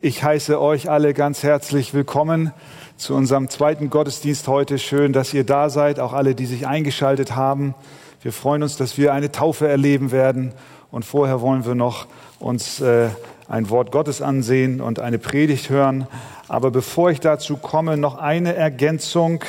Ich 0.00 0.22
heiße 0.22 0.60
euch 0.60 0.88
alle 0.88 1.12
ganz 1.12 1.42
herzlich 1.42 1.92
willkommen 1.92 2.52
zu 2.96 3.16
unserem 3.16 3.50
zweiten 3.50 3.90
Gottesdienst 3.90 4.46
heute. 4.46 4.78
Schön, 4.78 5.12
dass 5.12 5.34
ihr 5.34 5.42
da 5.42 5.70
seid, 5.70 5.98
auch 5.98 6.12
alle, 6.12 6.36
die 6.36 6.46
sich 6.46 6.68
eingeschaltet 6.68 7.34
haben. 7.34 7.74
Wir 8.22 8.32
freuen 8.32 8.62
uns, 8.62 8.76
dass 8.76 8.96
wir 8.96 9.12
eine 9.12 9.32
Taufe 9.32 9.66
erleben 9.66 10.12
werden. 10.12 10.54
Und 10.92 11.04
vorher 11.04 11.40
wollen 11.40 11.66
wir 11.66 11.74
noch 11.74 12.06
uns 12.38 12.80
äh, 12.80 13.08
ein 13.48 13.70
Wort 13.70 13.90
Gottes 13.90 14.22
ansehen 14.22 14.80
und 14.80 15.00
eine 15.00 15.18
Predigt 15.18 15.68
hören. 15.68 16.06
Aber 16.46 16.70
bevor 16.70 17.10
ich 17.10 17.18
dazu 17.18 17.56
komme, 17.56 17.96
noch 17.96 18.18
eine 18.18 18.54
Ergänzung, 18.54 19.42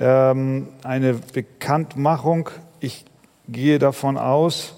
ähm, 0.00 0.66
eine 0.82 1.14
Bekanntmachung. 1.32 2.50
Ich 2.80 3.04
gehe 3.46 3.78
davon 3.78 4.18
aus, 4.18 4.74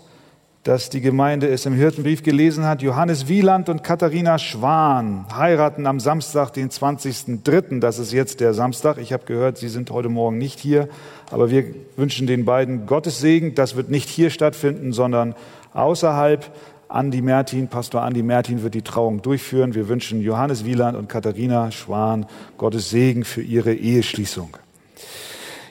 dass 0.68 0.90
die 0.90 1.00
Gemeinde 1.00 1.48
es 1.48 1.64
im 1.64 1.72
Hirtenbrief 1.72 2.22
gelesen 2.22 2.66
hat. 2.66 2.82
Johannes 2.82 3.26
Wieland 3.26 3.70
und 3.70 3.82
Katharina 3.82 4.38
Schwan 4.38 5.24
heiraten 5.34 5.86
am 5.86 5.98
Samstag, 5.98 6.52
den 6.52 6.68
20.03. 6.68 7.80
Das 7.80 7.98
ist 7.98 8.12
jetzt 8.12 8.40
der 8.40 8.52
Samstag. 8.52 8.98
Ich 8.98 9.14
habe 9.14 9.24
gehört, 9.24 9.56
Sie 9.56 9.70
sind 9.70 9.90
heute 9.90 10.10
Morgen 10.10 10.36
nicht 10.36 10.60
hier, 10.60 10.90
aber 11.30 11.50
wir 11.50 11.64
wünschen 11.96 12.26
den 12.26 12.44
beiden 12.44 12.84
Gottes 12.84 13.18
Segen. 13.18 13.54
Das 13.54 13.76
wird 13.76 13.88
nicht 13.88 14.10
hier 14.10 14.28
stattfinden, 14.28 14.92
sondern 14.92 15.34
außerhalb. 15.72 16.44
Andi 16.90 17.22
Mertin, 17.22 17.68
Pastor 17.68 18.02
Andi 18.02 18.22
Mertin 18.22 18.62
wird 18.62 18.74
die 18.74 18.82
Trauung 18.82 19.22
durchführen. 19.22 19.74
Wir 19.74 19.88
wünschen 19.88 20.20
Johannes 20.20 20.66
Wieland 20.66 20.98
und 20.98 21.08
Katharina 21.08 21.70
Schwan 21.70 22.26
Gottes 22.58 22.90
Segen 22.90 23.24
für 23.24 23.40
ihre 23.40 23.72
Eheschließung. 23.72 24.50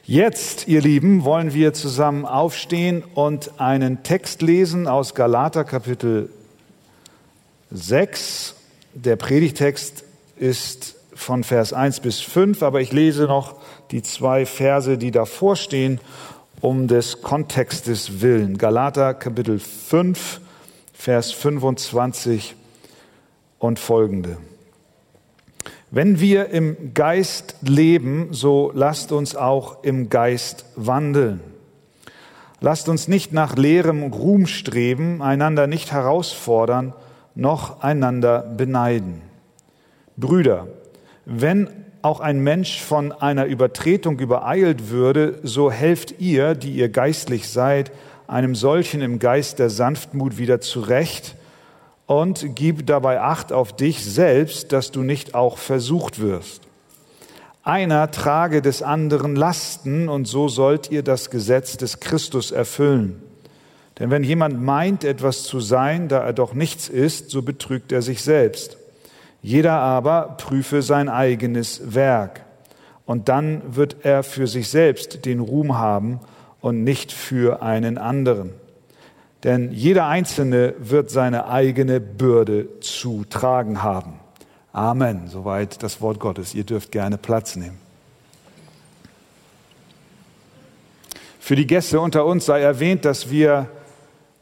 Jetzt, 0.10 0.70
ihr 0.70 0.80
Lieben, 0.80 1.26
wollen 1.26 1.54
wir 1.54 1.74
zusammen 1.74 2.24
aufstehen 2.24 3.04
und 3.14 3.60
einen 3.60 4.04
Text 4.04 4.42
lesen 4.42 4.88
aus 4.88 5.16
Galater 5.16 5.66
Kapitel 5.66 6.30
6. 7.72 8.56
Der 8.94 9.18
Predigtext 9.18 10.06
ist 10.38 10.96
von 11.14 11.44
Vers 11.44 11.74
1 11.74 12.00
bis 12.00 12.22
5, 12.22 12.64
aber 12.64 12.80
ich 12.80 12.94
lese 12.94 13.26
noch 13.26 13.56
die 13.92 14.02
zwei 14.02 14.46
Verse, 14.46 14.98
die 14.98 15.12
davor 15.12 15.58
stehen, 15.58 16.00
um 16.62 16.88
des 16.88 17.22
Kontextes 17.22 18.22
willen. 18.22 18.58
Galater 18.58 19.14
Kapitel 19.14 19.60
5, 19.60 20.40
Vers 20.94 21.34
25 21.34 22.56
und 23.60 23.78
folgende. 23.78 24.38
Wenn 25.90 26.20
wir 26.20 26.50
im 26.50 26.94
Geist 26.94 27.56
leben, 27.62 28.28
so 28.32 28.72
lasst 28.74 29.14
uns 29.14 29.38
auch 29.38 29.84
im 29.86 30.10
Geist 30.10 30.66
wandeln. 30.76 31.40
Lasst 32.60 32.90
uns 32.90 33.08
nicht 33.08 33.32
nach 33.32 33.56
leerem 33.56 34.04
Ruhm 34.04 34.48
streben, 34.48 35.22
einander 35.22 35.66
nicht 35.66 35.94
herausfordern, 35.94 36.94
noch 37.36 37.82
einander 37.82 38.40
beneiden. 38.40 39.22
Brüder, 40.18 40.68
wenn 41.26 41.70
auch 42.02 42.20
ein 42.20 42.40
Mensch 42.40 42.82
von 42.82 43.14
einer 43.14 43.46
Übertretung 43.46 44.20
übereilt 44.20 44.90
würde, 44.90 45.40
so 45.44 45.72
helft 45.72 46.20
ihr, 46.20 46.54
die 46.54 46.72
ihr 46.72 46.90
geistlich 46.90 47.48
seid, 47.48 47.92
einem 48.28 48.56
solchen 48.56 49.02
im 49.02 49.20
Geist 49.20 49.60
der 49.60 49.70
Sanftmut 49.70 50.38
wieder 50.38 50.60
zurecht, 50.60 51.37
und 52.08 52.56
gib 52.56 52.88
dabei 52.88 53.22
Acht 53.22 53.52
auf 53.52 53.76
dich 53.76 54.04
selbst, 54.04 54.72
dass 54.72 54.92
du 54.92 55.04
nicht 55.04 55.36
auch 55.36 55.58
versucht 55.60 56.20
wirst. 56.20 56.62
Einer 57.64 58.10
trage 58.12 58.62
des 58.62 58.82
anderen 58.82 59.36
Lasten 59.36 60.08
und 60.08 60.26
so 60.26 60.48
sollt 60.48 60.90
ihr 60.90 61.04
das 61.04 61.30
Gesetz 61.30 61.76
des 61.76 62.00
Christus 62.00 62.52
erfüllen. 62.52 63.22
Denn 64.00 64.10
wenn 64.10 64.24
jemand 64.24 64.62
meint, 64.62 65.04
etwas 65.04 65.44
zu 65.44 65.60
sein, 65.60 66.08
da 66.08 66.20
er 66.20 66.34
doch 66.34 66.54
nichts 66.54 66.88
ist, 66.88 67.30
so 67.30 67.42
betrügt 67.42 67.92
er 67.92 68.02
sich 68.02 68.22
selbst. 68.22 68.78
Jeder 69.42 69.74
aber 69.74 70.36
prüfe 70.38 70.82
sein 70.82 71.10
eigenes 71.10 71.94
Werk. 71.94 72.46
Und 73.06 73.28
dann 73.28 73.62
wird 73.76 73.98
er 74.04 74.24
für 74.24 74.48
sich 74.48 74.70
selbst 74.70 75.26
den 75.26 75.40
Ruhm 75.40 75.78
haben 75.78 76.22
und 76.62 76.84
nicht 76.84 77.12
für 77.12 77.62
einen 77.62 77.98
anderen. 77.98 78.54
Denn 79.48 79.72
jeder 79.72 80.08
Einzelne 80.08 80.74
wird 80.78 81.10
seine 81.10 81.48
eigene 81.48 82.02
Bürde 82.02 82.68
zu 82.82 83.24
tragen 83.30 83.82
haben. 83.82 84.20
Amen. 84.74 85.30
Soweit 85.30 85.82
das 85.84 86.02
Wort 86.02 86.20
Gottes. 86.20 86.54
Ihr 86.54 86.66
dürft 86.66 86.92
gerne 86.92 87.18
Platz 87.18 87.56
nehmen. 87.56 87.78
Für 91.40 91.56
die 91.56 91.66
Gäste 91.66 92.02
unter 92.02 92.26
uns 92.26 92.46
sei 92.46 92.60
erwähnt, 92.60 93.06
dass 93.06 93.32
wir 93.32 93.70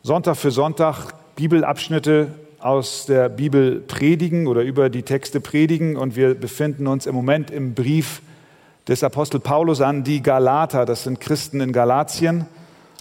Sonntag 0.01 0.37
für 0.37 0.49
Sonntag 0.49 1.11
Bibelabschnitte 1.35 2.29
aus 2.57 3.05
der 3.05 3.29
Bibel 3.29 3.81
predigen 3.81 4.47
oder 4.47 4.63
über 4.63 4.89
die 4.89 5.03
Texte 5.03 5.39
predigen. 5.39 5.97
Und 5.97 6.15
wir 6.15 6.33
befinden 6.33 6.87
uns 6.87 7.05
im 7.05 7.13
Moment 7.13 7.51
im 7.51 7.75
Brief 7.75 8.23
des 8.87 9.03
Apostel 9.03 9.39
Paulus 9.39 9.81
an 9.81 10.03
die 10.03 10.23
Galater. 10.23 10.87
Das 10.87 11.03
sind 11.03 11.21
Christen 11.21 11.61
in 11.61 11.73
Galatien. 11.73 12.47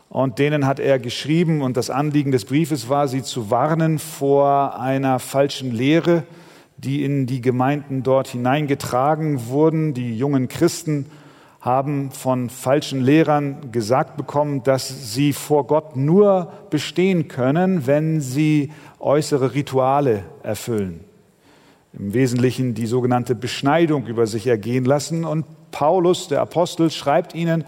Und 0.09 0.39
denen 0.39 0.67
hat 0.67 0.79
er 0.79 0.99
geschrieben, 0.99 1.61
und 1.63 1.77
das 1.77 1.91
Anliegen 1.91 2.31
des 2.31 2.45
Briefes 2.45 2.89
war, 2.89 3.09
sie 3.09 3.23
zu 3.23 3.51
warnen 3.51 3.99
vor 3.99 4.79
einer 4.79 5.19
falschen 5.19 5.73
Lehre, 5.73 6.23
die 6.77 7.05
in 7.05 7.27
die 7.27 7.41
Gemeinden 7.41 8.03
dort 8.03 8.29
hineingetragen 8.29 9.49
wurden. 9.49 9.95
Die 9.95 10.17
jungen 10.17 10.49
Christen 10.49 11.07
haben 11.61 12.11
von 12.11 12.51
falschen 12.51 13.01
Lehrern 13.01 13.73
gesagt 13.73 14.19
bekommen, 14.19 14.63
dass 14.63 15.15
sie 15.15 15.33
vor 15.33 15.67
Gott 15.67 15.97
nur 15.97 16.53
bestehen 16.69 17.27
können, 17.27 17.87
wenn 17.87 18.21
sie 18.21 18.71
äußere 19.01 19.55
Rituale 19.55 20.25
erfüllen. 20.43 21.01
Im 21.99 22.13
Wesentlichen 22.13 22.75
die 22.75 22.87
sogenannte 22.87 23.35
Beschneidung 23.35 24.07
über 24.07 24.27
sich 24.27 24.47
ergehen 24.47 24.85
lassen. 24.85 25.25
Und 25.25 25.47
Paulus, 25.71 26.29
der 26.29 26.43
Apostel, 26.43 26.91
schreibt 26.91 27.35
ihnen, 27.35 27.65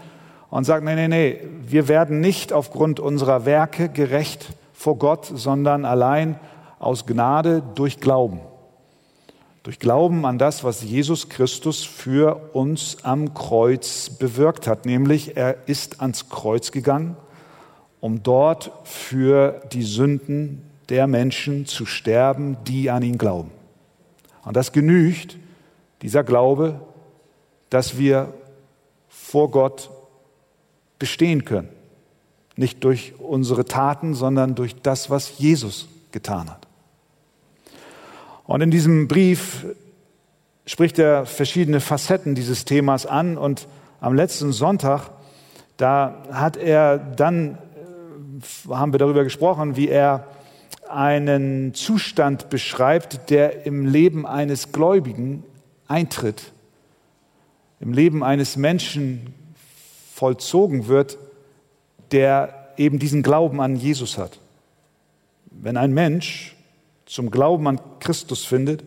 und 0.49 0.63
sagt, 0.63 0.83
nee, 0.83 0.95
nee, 0.95 1.07
nee, 1.07 1.41
wir 1.65 1.87
werden 1.87 2.19
nicht 2.19 2.53
aufgrund 2.53 2.99
unserer 2.99 3.45
Werke 3.45 3.89
gerecht 3.89 4.49
vor 4.73 4.97
Gott, 4.97 5.25
sondern 5.25 5.85
allein 5.85 6.39
aus 6.79 7.05
Gnade 7.05 7.63
durch 7.75 7.99
Glauben. 7.99 8.39
Durch 9.63 9.79
Glauben 9.79 10.25
an 10.25 10.37
das, 10.37 10.63
was 10.63 10.83
Jesus 10.83 11.27
Christus 11.27 11.83
für 11.83 12.51
uns 12.53 13.03
am 13.03 13.33
Kreuz 13.33 14.09
bewirkt 14.09 14.67
hat, 14.67 14.85
nämlich 14.85 15.35
er 15.35 15.67
ist 15.67 15.99
ans 15.99 16.29
Kreuz 16.29 16.71
gegangen, 16.71 17.17
um 17.99 18.23
dort 18.23 18.71
für 18.85 19.61
die 19.73 19.83
Sünden 19.83 20.61
der 20.87 21.07
Menschen 21.07 21.65
zu 21.65 21.85
sterben, 21.85 22.55
die 22.65 22.89
an 22.89 23.03
ihn 23.03 23.17
glauben. 23.17 23.51
Und 24.45 24.55
das 24.55 24.71
genügt, 24.71 25.37
dieser 26.01 26.23
Glaube, 26.23 26.79
dass 27.69 27.97
wir 27.97 28.33
vor 29.09 29.51
Gott 29.51 29.89
bestehen 30.99 31.45
können. 31.45 31.69
Nicht 32.55 32.83
durch 32.83 33.13
unsere 33.19 33.65
Taten, 33.65 34.13
sondern 34.13 34.55
durch 34.55 34.75
das, 34.81 35.09
was 35.09 35.37
Jesus 35.37 35.87
getan 36.11 36.49
hat. 36.49 36.67
Und 38.45 38.61
in 38.61 38.71
diesem 38.71 39.07
Brief 39.07 39.65
spricht 40.65 40.99
er 40.99 41.25
verschiedene 41.25 41.79
Facetten 41.79 42.33
dieses 42.33 42.65
Themas 42.65 43.05
an 43.05 43.37
und 43.37 43.67
am 43.99 44.13
letzten 44.13 44.51
Sonntag, 44.51 45.09
da 45.77 46.23
hat 46.31 46.57
er 46.57 46.97
dann, 46.97 47.57
äh, 47.57 48.69
haben 48.69 48.93
wir 48.93 48.99
darüber 48.99 49.23
gesprochen, 49.23 49.75
wie 49.75 49.89
er 49.89 50.27
einen 50.89 51.73
Zustand 51.73 52.49
beschreibt, 52.49 53.29
der 53.29 53.65
im 53.65 53.85
Leben 53.85 54.25
eines 54.25 54.71
Gläubigen 54.71 55.43
eintritt, 55.87 56.51
im 57.79 57.93
Leben 57.93 58.23
eines 58.23 58.57
Menschen 58.57 59.33
vollzogen 60.17 60.87
wird, 60.87 61.19
der 62.11 62.73
eben 62.75 62.97
diesen 62.97 63.21
Glauben 63.21 63.61
an 63.61 63.75
Jesus 63.75 64.17
hat. 64.17 64.39
Wenn 65.45 65.77
ein 65.77 65.93
Mensch 65.93 66.55
zum 67.05 67.29
Glauben 67.29 67.67
an 67.67 67.79
Christus 67.99 68.43
findet, 68.43 68.83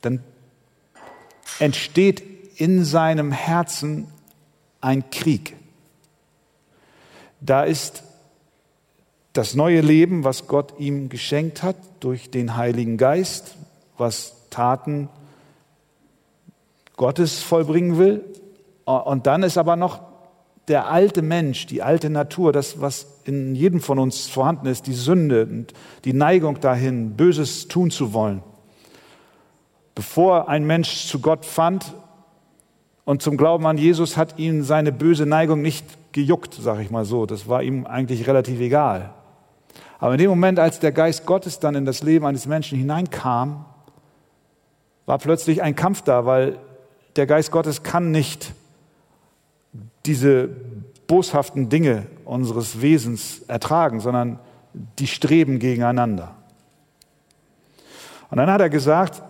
dann 0.00 0.24
entsteht 1.60 2.20
in 2.56 2.84
seinem 2.84 3.30
Herzen 3.30 4.08
ein 4.80 5.08
Krieg. 5.10 5.54
Da 7.40 7.62
ist 7.62 8.02
das 9.34 9.54
neue 9.54 9.82
Leben, 9.82 10.24
was 10.24 10.48
Gott 10.48 10.74
ihm 10.80 11.10
geschenkt 11.10 11.62
hat 11.62 11.76
durch 12.00 12.28
den 12.28 12.56
Heiligen 12.56 12.96
Geist, 12.96 13.54
was 13.96 14.34
Taten 14.50 15.08
Gottes 16.96 17.38
vollbringen 17.40 17.98
will. 17.98 18.24
Und 18.84 19.28
dann 19.28 19.44
ist 19.44 19.56
aber 19.58 19.76
noch 19.76 20.07
der 20.68 20.90
alte 20.90 21.22
Mensch, 21.22 21.66
die 21.66 21.82
alte 21.82 22.10
Natur, 22.10 22.52
das, 22.52 22.80
was 22.80 23.20
in 23.24 23.54
jedem 23.54 23.80
von 23.80 23.98
uns 23.98 24.26
vorhanden 24.26 24.66
ist, 24.66 24.86
die 24.86 24.94
Sünde 24.94 25.46
und 25.46 25.72
die 26.04 26.12
Neigung 26.12 26.60
dahin, 26.60 27.16
Böses 27.16 27.68
tun 27.68 27.90
zu 27.90 28.12
wollen. 28.12 28.42
Bevor 29.94 30.48
ein 30.48 30.66
Mensch 30.66 31.06
zu 31.06 31.20
Gott 31.20 31.44
fand 31.44 31.94
und 33.04 33.22
zum 33.22 33.36
Glauben 33.36 33.66
an 33.66 33.78
Jesus, 33.78 34.16
hat 34.16 34.38
ihn 34.38 34.62
seine 34.62 34.92
böse 34.92 35.26
Neigung 35.26 35.62
nicht 35.62 35.84
gejuckt, 36.12 36.54
sage 36.54 36.82
ich 36.82 36.90
mal 36.90 37.04
so. 37.04 37.26
Das 37.26 37.48
war 37.48 37.62
ihm 37.62 37.86
eigentlich 37.86 38.26
relativ 38.26 38.60
egal. 38.60 39.14
Aber 39.98 40.12
in 40.12 40.18
dem 40.18 40.30
Moment, 40.30 40.58
als 40.58 40.78
der 40.78 40.92
Geist 40.92 41.26
Gottes 41.26 41.58
dann 41.58 41.74
in 41.74 41.84
das 41.84 42.02
Leben 42.02 42.26
eines 42.26 42.46
Menschen 42.46 42.78
hineinkam, 42.78 43.64
war 45.06 45.18
plötzlich 45.18 45.62
ein 45.62 45.74
Kampf 45.74 46.02
da, 46.02 46.26
weil 46.26 46.58
der 47.16 47.26
Geist 47.26 47.50
Gottes 47.50 47.82
kann 47.82 48.10
nicht 48.10 48.52
diese 50.08 50.48
boshaften 51.06 51.68
Dinge 51.68 52.06
unseres 52.24 52.82
Wesens 52.82 53.42
ertragen, 53.46 54.00
sondern 54.00 54.40
die 54.98 55.06
streben 55.06 55.58
gegeneinander. 55.58 56.34
Und 58.30 58.38
dann 58.38 58.50
hat 58.50 58.60
er 58.60 58.68
gesagt, 58.68 59.22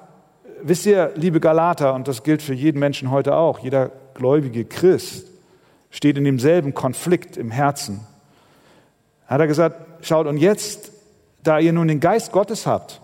wisst 0.63 0.87
ihr, 0.87 1.13
liebe 1.15 1.41
Galater, 1.41 1.95
und 1.95 2.09
das 2.09 2.23
gilt 2.23 2.43
für 2.43 2.55
jeden 2.55 2.79
Menschen 2.79 3.11
heute 3.11 3.37
auch, 3.37 3.59
jeder 3.59 3.91
gläubige 4.15 4.65
Christ 4.65 5.27
steht 5.91 6.19
in 6.19 6.25
demselben 6.25 6.75
Konflikt 6.75 7.37
im 7.37 7.51
Herzen. 7.51 8.01
Hat 9.27 9.41
er 9.41 9.47
gesagt, 9.47 10.05
schaut, 10.05 10.27
und 10.27 10.39
jetzt, 10.39 10.93
da 11.43 11.59
ihr 11.59 11.73
nun 11.73 11.89
den 11.89 12.01
Geist 12.01 12.33
Gottes 12.33 12.67
habt, 12.67 13.01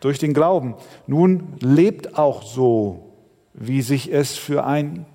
durch 0.00 0.18
den 0.18 0.34
Glauben, 0.34 0.74
nun 1.06 1.54
lebt 1.60 2.18
auch 2.18 2.42
so, 2.42 3.12
wie 3.54 3.82
sich 3.82 4.12
es 4.12 4.36
für 4.36 4.64
ein 4.64 5.06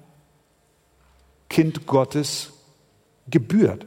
Kind 1.51 1.85
Gottes 1.85 2.53
gebührt. 3.29 3.85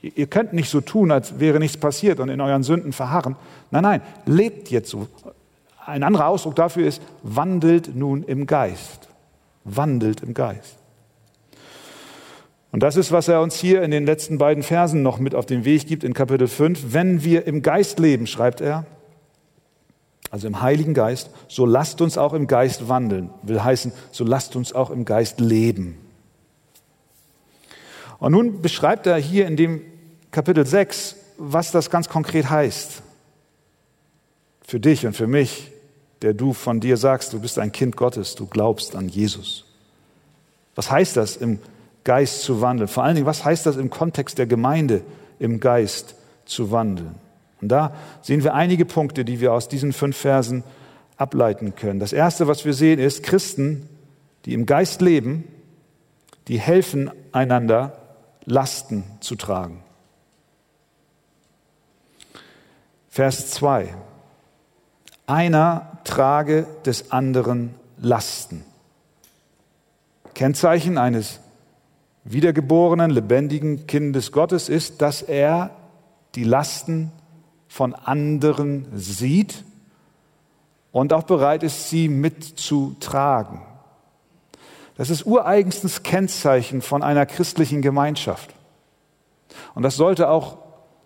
Ihr 0.00 0.26
könnt 0.26 0.54
nicht 0.54 0.70
so 0.70 0.80
tun, 0.80 1.12
als 1.12 1.38
wäre 1.38 1.58
nichts 1.58 1.76
passiert 1.76 2.20
und 2.20 2.30
in 2.30 2.40
euren 2.40 2.62
Sünden 2.62 2.94
verharren. 2.94 3.36
Nein, 3.70 3.82
nein, 3.82 4.02
lebt 4.24 4.70
jetzt 4.70 4.88
so. 4.88 5.08
Ein 5.84 6.02
anderer 6.02 6.28
Ausdruck 6.28 6.56
dafür 6.56 6.86
ist, 6.86 7.02
wandelt 7.22 7.94
nun 7.94 8.22
im 8.22 8.46
Geist. 8.46 9.10
Wandelt 9.64 10.22
im 10.22 10.32
Geist. 10.32 10.78
Und 12.72 12.82
das 12.82 12.96
ist, 12.96 13.12
was 13.12 13.28
er 13.28 13.42
uns 13.42 13.56
hier 13.56 13.82
in 13.82 13.90
den 13.90 14.06
letzten 14.06 14.38
beiden 14.38 14.62
Versen 14.62 15.02
noch 15.02 15.18
mit 15.18 15.34
auf 15.34 15.44
den 15.44 15.66
Weg 15.66 15.86
gibt 15.86 16.02
in 16.02 16.14
Kapitel 16.14 16.48
5. 16.48 16.94
Wenn 16.94 17.22
wir 17.22 17.46
im 17.46 17.60
Geist 17.60 17.98
leben, 17.98 18.26
schreibt 18.26 18.62
er, 18.62 18.86
also 20.30 20.46
im 20.46 20.62
Heiligen 20.62 20.94
Geist, 20.94 21.28
so 21.46 21.66
lasst 21.66 22.00
uns 22.00 22.16
auch 22.16 22.32
im 22.32 22.46
Geist 22.46 22.88
wandeln. 22.88 23.28
Will 23.42 23.62
heißen, 23.62 23.92
so 24.12 24.24
lasst 24.24 24.56
uns 24.56 24.72
auch 24.72 24.88
im 24.88 25.04
Geist 25.04 25.38
leben. 25.40 25.98
Und 28.22 28.30
nun 28.30 28.62
beschreibt 28.62 29.08
er 29.08 29.16
hier 29.16 29.48
in 29.48 29.56
dem 29.56 29.80
Kapitel 30.30 30.64
6, 30.64 31.16
was 31.38 31.72
das 31.72 31.90
ganz 31.90 32.08
konkret 32.08 32.48
heißt. 32.48 33.02
Für 34.64 34.78
dich 34.78 35.04
und 35.04 35.16
für 35.16 35.26
mich, 35.26 35.72
der 36.22 36.32
du 36.32 36.52
von 36.52 36.78
dir 36.78 36.96
sagst, 36.96 37.32
du 37.32 37.40
bist 37.40 37.58
ein 37.58 37.72
Kind 37.72 37.96
Gottes, 37.96 38.36
du 38.36 38.46
glaubst 38.46 38.94
an 38.94 39.08
Jesus. 39.08 39.64
Was 40.76 40.88
heißt 40.88 41.16
das, 41.16 41.36
im 41.36 41.58
Geist 42.04 42.42
zu 42.42 42.60
wandeln? 42.60 42.86
Vor 42.86 43.02
allen 43.02 43.16
Dingen, 43.16 43.26
was 43.26 43.44
heißt 43.44 43.66
das 43.66 43.76
im 43.76 43.90
Kontext 43.90 44.38
der 44.38 44.46
Gemeinde, 44.46 45.02
im 45.40 45.58
Geist 45.58 46.14
zu 46.44 46.70
wandeln? 46.70 47.16
Und 47.60 47.70
da 47.70 47.92
sehen 48.22 48.44
wir 48.44 48.54
einige 48.54 48.84
Punkte, 48.84 49.24
die 49.24 49.40
wir 49.40 49.52
aus 49.52 49.66
diesen 49.66 49.92
fünf 49.92 50.16
Versen 50.16 50.62
ableiten 51.16 51.74
können. 51.74 51.98
Das 51.98 52.12
erste, 52.12 52.46
was 52.46 52.64
wir 52.64 52.72
sehen, 52.72 53.00
ist 53.00 53.24
Christen, 53.24 53.88
die 54.44 54.54
im 54.54 54.64
Geist 54.64 55.00
leben, 55.00 55.42
die 56.46 56.60
helfen 56.60 57.10
einander, 57.32 57.98
Lasten 58.44 59.04
zu 59.20 59.36
tragen. 59.36 59.82
Vers 63.08 63.50
2. 63.50 63.94
Einer 65.26 65.98
trage 66.04 66.66
des 66.84 67.12
anderen 67.12 67.74
Lasten. 67.98 68.64
Kennzeichen 70.34 70.98
eines 70.98 71.40
wiedergeborenen, 72.24 73.10
lebendigen 73.10 73.86
Kindes 73.86 74.32
Gottes 74.32 74.68
ist, 74.68 75.02
dass 75.02 75.22
er 75.22 75.70
die 76.34 76.44
Lasten 76.44 77.12
von 77.68 77.94
anderen 77.94 78.86
sieht 78.94 79.64
und 80.90 81.12
auch 81.12 81.24
bereit 81.24 81.62
ist, 81.62 81.90
sie 81.90 82.08
mitzutragen. 82.08 83.62
Das 84.96 85.10
ist 85.10 85.26
ureigenstens 85.26 86.02
Kennzeichen 86.02 86.82
von 86.82 87.02
einer 87.02 87.26
christlichen 87.26 87.82
Gemeinschaft. 87.82 88.54
Und 89.74 89.82
das 89.82 89.96
sollte 89.96 90.28
auch 90.28 90.58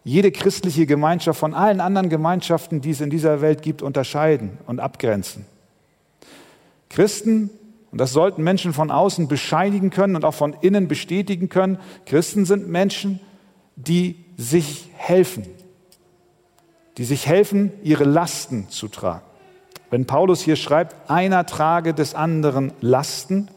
jede 0.04 0.30
christliche 0.30 0.86
Gemeinschaft 0.86 1.38
von 1.38 1.54
allen 1.54 1.80
anderen 1.80 2.08
Gemeinschaften, 2.08 2.80
die 2.80 2.90
es 2.90 3.00
in 3.00 3.10
dieser 3.10 3.40
Welt 3.40 3.62
gibt, 3.62 3.82
unterscheiden 3.82 4.58
und 4.66 4.80
abgrenzen. 4.80 5.46
Christen, 6.88 7.50
und 7.90 8.00
das 8.00 8.12
sollten 8.12 8.42
Menschen 8.42 8.72
von 8.72 8.90
außen 8.90 9.28
bescheinigen 9.28 9.90
können 9.90 10.14
und 10.16 10.24
auch 10.24 10.34
von 10.34 10.54
innen 10.60 10.86
bestätigen 10.88 11.48
können, 11.48 11.78
Christen 12.04 12.44
sind 12.44 12.68
Menschen, 12.68 13.20
die 13.74 14.24
sich 14.36 14.90
helfen, 14.96 15.44
die 16.98 17.04
sich 17.04 17.26
helfen, 17.26 17.72
ihre 17.82 18.04
Lasten 18.04 18.68
zu 18.70 18.88
tragen. 18.88 19.24
Wenn 19.90 20.06
Paulus 20.06 20.40
hier 20.40 20.56
schreibt, 20.56 21.10
einer 21.10 21.46
trage 21.46 21.94
des 21.94 22.14
anderen 22.14 22.72
Lasten, 22.80 23.48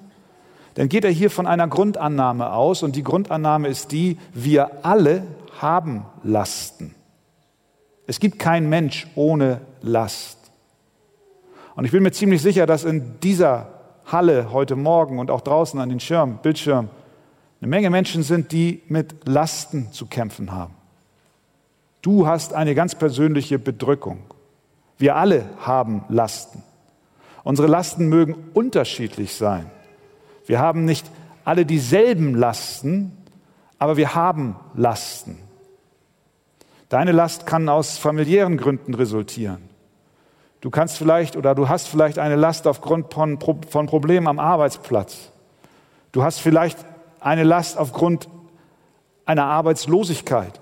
dann 0.76 0.90
geht 0.90 1.04
er 1.04 1.12
hier 1.12 1.30
von 1.30 1.48
einer 1.48 1.68
Grundannahme 1.68 2.54
aus 2.54 2.84
und 2.84 2.96
die 2.96 3.04
Grundannahme 3.04 3.68
ist 3.68 3.92
die, 3.92 4.18
wir 4.34 4.86
alle 4.86 5.24
haben 5.60 6.06
Lasten. 6.24 6.96
Es 8.08 8.20
gibt 8.20 8.40
keinen 8.40 8.70
Mensch 8.70 9.08
ohne 9.16 9.62
Last. 9.82 10.38
Und 11.76 11.86
ich 11.86 11.92
bin 11.92 12.04
mir 12.04 12.12
ziemlich 12.12 12.42
sicher, 12.42 12.66
dass 12.66 12.84
in 12.84 13.20
dieser 13.22 13.68
Halle 14.06 14.52
heute 14.52 14.76
Morgen 14.76 15.20
und 15.20 15.30
auch 15.30 15.42
draußen 15.42 15.80
an 15.80 15.90
den 15.90 16.00
Schirm, 16.00 16.40
Bildschirm 16.42 16.90
eine 17.62 17.70
Menge 17.70 17.90
Menschen 17.90 18.24
sind, 18.24 18.52
die 18.52 18.82
mit 18.88 19.28
Lasten 19.28 19.92
zu 19.92 20.06
kämpfen 20.06 20.52
haben. 20.52 20.74
Du 22.02 22.26
hast 22.26 22.54
eine 22.54 22.76
ganz 22.76 22.96
persönliche 22.96 23.60
Bedrückung. 23.60 24.20
Wir 24.98 25.16
alle 25.16 25.46
haben 25.60 26.04
Lasten. 26.10 26.64
Unsere 27.44 27.68
Lasten 27.68 28.08
mögen 28.08 28.36
unterschiedlich 28.54 29.36
sein. 29.36 29.70
Wir 30.50 30.60
haben 30.60 30.84
nicht 30.84 31.06
alle 31.46 31.64
dieselben 31.64 32.34
Lasten, 32.34 33.16
aber 33.78 33.98
wir 33.98 34.16
haben 34.16 34.56
Lasten. 34.74 35.38
Deine 36.90 37.12
Last 37.12 37.46
kann 37.46 37.70
aus 37.70 38.00
familiären 38.00 38.58
Gründen 38.58 38.96
resultieren. 38.96 39.70
Du 40.60 40.72
kannst 40.72 40.98
vielleicht 40.98 41.38
oder 41.38 41.54
du 41.54 41.70
hast 41.70 41.88
vielleicht 41.88 42.18
eine 42.18 42.36
Last 42.36 42.66
aufgrund 42.66 43.14
von, 43.14 43.38
von 43.40 43.86
Problemen 43.86 44.26
am 44.26 44.40
Arbeitsplatz. 44.40 45.32
Du 46.14 46.24
hast 46.24 46.40
vielleicht 46.40 46.80
eine 47.20 47.44
Last 47.44 47.78
aufgrund 47.78 48.28
einer 49.26 49.46
Arbeitslosigkeit. 49.46 50.60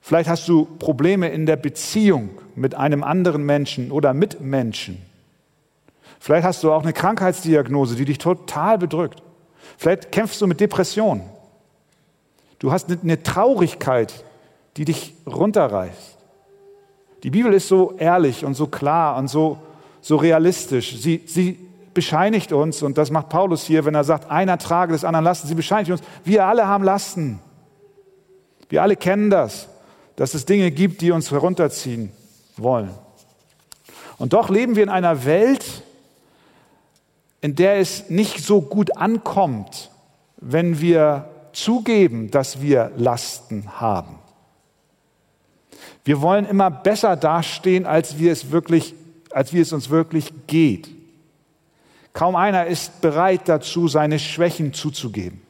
Vielleicht 0.00 0.30
hast 0.30 0.46
du 0.46 0.66
Probleme 0.78 1.30
in 1.30 1.46
der 1.46 1.56
Beziehung 1.56 2.30
mit 2.54 2.76
einem 2.76 3.02
anderen 3.02 3.44
Menschen 3.44 3.90
oder 3.90 4.14
mit 4.14 4.40
Menschen. 4.40 5.04
Vielleicht 6.22 6.46
hast 6.46 6.62
du 6.62 6.70
auch 6.72 6.82
eine 6.82 6.92
Krankheitsdiagnose, 6.92 7.96
die 7.96 8.04
dich 8.04 8.18
total 8.18 8.78
bedrückt. 8.78 9.20
Vielleicht 9.76 10.12
kämpfst 10.12 10.40
du 10.40 10.46
mit 10.46 10.60
Depressionen. 10.60 11.24
Du 12.60 12.70
hast 12.70 12.88
eine 12.88 13.24
Traurigkeit, 13.24 14.24
die 14.76 14.84
dich 14.84 15.14
runterreißt. 15.26 16.16
Die 17.24 17.30
Bibel 17.30 17.52
ist 17.52 17.66
so 17.66 17.96
ehrlich 17.98 18.44
und 18.44 18.54
so 18.54 18.68
klar 18.68 19.16
und 19.16 19.26
so, 19.26 19.58
so 20.00 20.14
realistisch. 20.14 20.96
Sie, 20.96 21.24
sie 21.26 21.58
bescheinigt 21.92 22.52
uns, 22.52 22.84
und 22.84 22.98
das 22.98 23.10
macht 23.10 23.28
Paulus 23.28 23.64
hier, 23.64 23.84
wenn 23.84 23.96
er 23.96 24.04
sagt, 24.04 24.30
einer 24.30 24.58
trage 24.58 24.92
des 24.92 25.04
anderen 25.04 25.24
Lasten. 25.24 25.48
Sie 25.48 25.56
bescheinigt 25.56 25.90
uns, 25.90 26.02
wir 26.24 26.46
alle 26.46 26.68
haben 26.68 26.84
Lasten. 26.84 27.40
Wir 28.68 28.82
alle 28.82 28.94
kennen 28.94 29.28
das, 29.28 29.66
dass 30.14 30.34
es 30.34 30.44
Dinge 30.44 30.70
gibt, 30.70 31.00
die 31.00 31.10
uns 31.10 31.32
herunterziehen 31.32 32.12
wollen. 32.56 32.90
Und 34.18 34.34
doch 34.34 34.50
leben 34.50 34.76
wir 34.76 34.84
in 34.84 34.88
einer 34.88 35.24
Welt, 35.24 35.82
in 37.42 37.54
der 37.56 37.76
es 37.76 38.08
nicht 38.08 38.38
so 38.42 38.62
gut 38.62 38.96
ankommt, 38.96 39.90
wenn 40.38 40.80
wir 40.80 41.28
zugeben, 41.52 42.30
dass 42.30 42.62
wir 42.62 42.92
Lasten 42.96 43.80
haben. 43.80 44.18
Wir 46.04 46.22
wollen 46.22 46.46
immer 46.46 46.70
besser 46.70 47.16
dastehen, 47.16 47.84
als 47.84 48.18
wir 48.18 48.32
es 48.32 48.50
wirklich, 48.50 48.94
als 49.30 49.52
wie 49.52 49.60
es 49.60 49.72
uns 49.72 49.90
wirklich 49.90 50.32
geht. 50.46 50.88
Kaum 52.12 52.36
einer 52.36 52.66
ist 52.66 53.00
bereit 53.00 53.42
dazu, 53.48 53.88
seine 53.88 54.18
Schwächen 54.18 54.72
zuzugeben. 54.72 55.42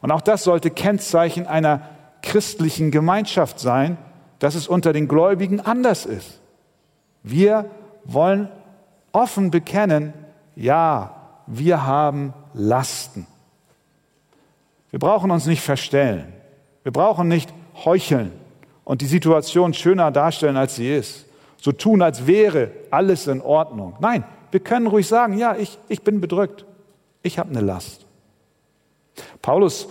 Und 0.00 0.10
auch 0.10 0.20
das 0.20 0.44
sollte 0.44 0.70
Kennzeichen 0.70 1.46
einer 1.46 1.88
christlichen 2.22 2.90
Gemeinschaft 2.90 3.60
sein, 3.60 3.98
dass 4.38 4.54
es 4.56 4.66
unter 4.66 4.92
den 4.92 5.06
Gläubigen 5.06 5.60
anders 5.60 6.06
ist. 6.06 6.40
Wir 7.22 7.70
wollen 8.04 8.48
offen 9.12 9.50
bekennen, 9.50 10.12
ja, 10.56 11.14
wir 11.46 11.86
haben 11.86 12.34
Lasten. 12.54 13.26
Wir 14.90 14.98
brauchen 14.98 15.30
uns 15.30 15.46
nicht 15.46 15.62
verstellen. 15.62 16.32
Wir 16.82 16.92
brauchen 16.92 17.28
nicht 17.28 17.52
heucheln 17.84 18.32
und 18.84 19.00
die 19.00 19.06
Situation 19.06 19.74
schöner 19.74 20.10
darstellen, 20.10 20.56
als 20.56 20.76
sie 20.76 20.92
ist. 20.94 21.26
So 21.56 21.72
tun, 21.72 22.02
als 22.02 22.26
wäre 22.26 22.72
alles 22.90 23.26
in 23.26 23.40
Ordnung. 23.40 23.94
Nein, 24.00 24.24
wir 24.50 24.60
können 24.60 24.86
ruhig 24.86 25.06
sagen, 25.06 25.38
ja, 25.38 25.56
ich, 25.56 25.78
ich 25.88 26.02
bin 26.02 26.20
bedrückt. 26.20 26.66
Ich 27.22 27.38
habe 27.38 27.50
eine 27.50 27.60
Last. 27.60 28.06
Paulus 29.40 29.88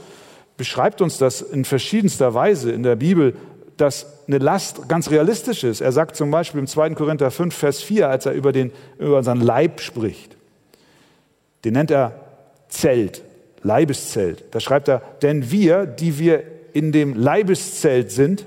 beschreibt 0.58 1.02
uns 1.02 1.18
das 1.18 1.42
in 1.42 1.66
verschiedenster 1.66 2.34
Weise 2.34 2.72
in 2.72 2.84
der 2.84 2.96
Bibel, 2.96 3.36
dass 3.78 4.28
eine 4.28 4.38
Last 4.38 4.88
ganz 4.88 5.10
realistisch 5.10 5.64
ist. 5.64 5.82
Er 5.82 5.92
sagt 5.92 6.16
zum 6.16 6.30
Beispiel 6.30 6.60
im 6.60 6.68
2. 6.68 6.92
Korinther 6.92 7.32
5, 7.32 7.56
Vers 7.56 7.82
4, 7.82 8.10
als 8.10 8.26
er 8.26 8.34
über, 8.34 8.52
den, 8.52 8.72
über 9.00 9.18
unseren 9.18 9.42
Leib 9.42 9.82
spricht, 9.82 10.38
den 11.64 11.74
nennt 11.74 11.92
er 11.92 12.20
Zelt, 12.70 13.22
Leibeszelt. 13.64 14.46
Da 14.52 14.60
schreibt 14.60 14.88
er, 14.88 15.02
denn 15.22 15.52
wir, 15.52 15.86
die 15.86 16.18
wir 16.18 16.44
in 16.74 16.92
dem 16.92 17.14
Leibeszelt 17.14 18.12
sind, 18.12 18.46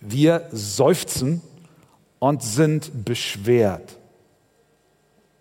wir 0.00 0.48
seufzen 0.52 1.42
und 2.18 2.42
sind 2.42 3.04
beschwert. 3.04 3.96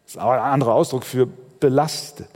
Das 0.06 0.16
ist 0.16 0.18
aber 0.18 0.34
ein 0.34 0.52
anderer 0.54 0.74
Ausdruck 0.74 1.04
für 1.04 1.28
belastet. 1.60 2.30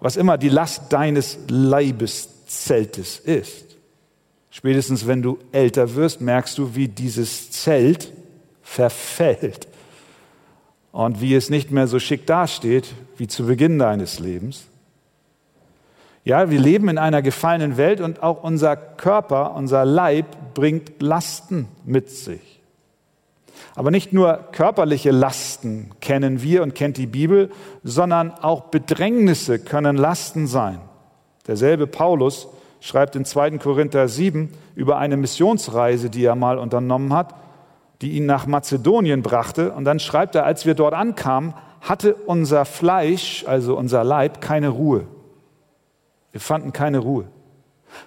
Was 0.00 0.16
immer 0.16 0.38
die 0.38 0.48
Last 0.48 0.92
deines 0.92 1.38
Leibeszeltes 1.48 3.18
ist. 3.20 3.76
Spätestens 4.50 5.06
wenn 5.06 5.22
du 5.22 5.38
älter 5.52 5.94
wirst, 5.94 6.20
merkst 6.20 6.58
du, 6.58 6.74
wie 6.74 6.88
dieses 6.88 7.50
Zelt 7.50 8.12
verfällt 8.62 9.68
und 10.92 11.20
wie 11.20 11.34
es 11.34 11.50
nicht 11.50 11.70
mehr 11.70 11.86
so 11.86 11.98
schick 11.98 12.26
dasteht 12.26 12.94
wie 13.16 13.26
zu 13.26 13.46
Beginn 13.46 13.78
deines 13.78 14.20
Lebens. 14.20 14.66
Ja, 16.24 16.50
wir 16.50 16.60
leben 16.60 16.88
in 16.88 16.98
einer 16.98 17.22
gefallenen 17.22 17.76
Welt 17.76 18.00
und 18.00 18.22
auch 18.22 18.44
unser 18.44 18.76
Körper, 18.76 19.56
unser 19.56 19.84
Leib 19.84 20.54
bringt 20.54 21.02
Lasten 21.02 21.66
mit 21.84 22.10
sich. 22.10 22.60
Aber 23.74 23.90
nicht 23.90 24.12
nur 24.12 24.36
körperliche 24.52 25.10
Lasten 25.10 25.90
kennen 26.00 26.42
wir 26.42 26.62
und 26.62 26.74
kennt 26.74 26.96
die 26.96 27.06
Bibel, 27.06 27.50
sondern 27.82 28.30
auch 28.30 28.64
Bedrängnisse 28.64 29.58
können 29.58 29.96
Lasten 29.96 30.46
sein. 30.46 30.78
Derselbe 31.46 31.86
Paulus 31.86 32.48
schreibt 32.80 33.16
in 33.16 33.24
2. 33.24 33.58
Korinther 33.58 34.08
7 34.08 34.50
über 34.76 34.98
eine 34.98 35.16
Missionsreise, 35.16 36.10
die 36.10 36.24
er 36.24 36.36
mal 36.36 36.58
unternommen 36.58 37.12
hat, 37.12 37.34
die 38.02 38.12
ihn 38.12 38.26
nach 38.26 38.46
Mazedonien 38.46 39.22
brachte. 39.22 39.72
Und 39.72 39.84
dann 39.84 40.00
schreibt 40.00 40.34
er, 40.34 40.44
als 40.44 40.66
wir 40.66 40.74
dort 40.74 40.92
ankamen, 40.92 41.54
hatte 41.80 42.14
unser 42.14 42.64
Fleisch, 42.64 43.44
also 43.46 43.76
unser 43.76 44.04
Leib, 44.04 44.40
keine 44.40 44.68
Ruhe. 44.68 45.06
Wir 46.32 46.40
fanden 46.40 46.72
keine 46.72 46.98
Ruhe, 46.98 47.28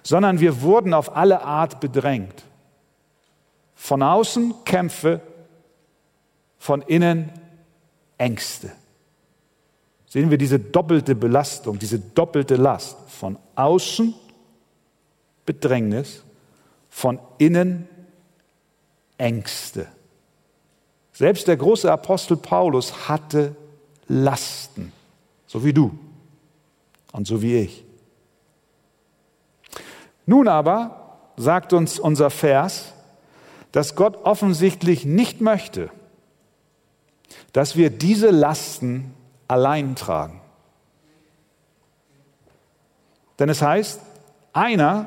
sondern 0.02 0.40
wir 0.40 0.62
wurden 0.62 0.94
auf 0.94 1.16
alle 1.16 1.42
Art 1.42 1.80
bedrängt. 1.80 2.44
Von 3.74 4.02
außen 4.02 4.54
Kämpfe, 4.64 5.20
von 6.58 6.82
innen 6.82 7.30
Ängste. 8.18 8.72
Sehen 10.06 10.30
wir 10.30 10.38
diese 10.38 10.58
doppelte 10.58 11.14
Belastung, 11.14 11.78
diese 11.78 11.98
doppelte 11.98 12.56
Last. 12.56 12.96
Von 13.08 13.38
außen 13.54 14.14
Bedrängnis, 15.44 16.24
von 16.88 17.18
innen 17.38 17.88
Ängste. 19.18 19.86
Selbst 21.12 21.48
der 21.48 21.56
große 21.56 21.90
Apostel 21.90 22.36
Paulus 22.36 23.08
hatte 23.08 23.56
Lasten, 24.08 24.92
so 25.46 25.64
wie 25.64 25.72
du 25.72 25.98
und 27.12 27.26
so 27.26 27.40
wie 27.40 27.56
ich. 27.56 27.84
Nun 30.26 30.48
aber 30.48 31.18
sagt 31.36 31.72
uns 31.72 31.98
unser 31.98 32.30
Vers, 32.30 32.92
dass 33.72 33.94
Gott 33.94 34.24
offensichtlich 34.24 35.04
nicht 35.04 35.40
möchte, 35.40 35.90
dass 37.52 37.76
wir 37.76 37.90
diese 37.90 38.30
Lasten 38.30 39.14
allein 39.48 39.96
tragen. 39.96 40.40
Denn 43.38 43.48
es 43.48 43.62
heißt, 43.62 44.00
einer 44.52 45.06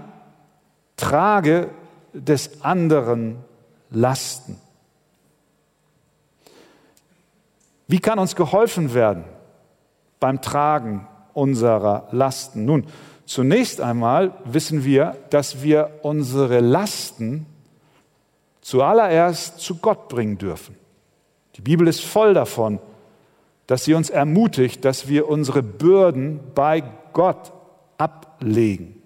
trage 0.97 1.69
des 2.13 2.61
anderen 2.61 3.43
Lasten. 3.91 4.57
Wie 7.87 7.99
kann 7.99 8.19
uns 8.19 8.35
geholfen 8.35 8.93
werden 8.93 9.23
beim 10.19 10.41
Tragen 10.41 11.07
unserer 11.33 12.07
Lasten? 12.11 12.65
Nun, 12.65 12.85
zunächst 13.25 13.81
einmal 13.81 14.33
wissen 14.45 14.83
wir, 14.85 15.17
dass 15.31 15.63
wir 15.63 15.99
unsere 16.03 16.59
Lasten 16.59 17.47
zuallererst 18.61 19.59
zu 19.59 19.77
Gott 19.77 20.07
bringen 20.07 20.37
dürfen. 20.37 20.75
Die 21.55 21.61
Bibel 21.61 21.87
ist 21.87 22.01
voll 22.01 22.35
davon, 22.35 22.79
dass 23.65 23.85
sie 23.85 23.95
uns 23.95 24.09
ermutigt, 24.09 24.85
dass 24.85 25.07
wir 25.07 25.27
unsere 25.27 25.63
Bürden 25.63 26.39
bei 26.53 26.83
Gott 27.13 27.51
ablegen. 27.97 28.98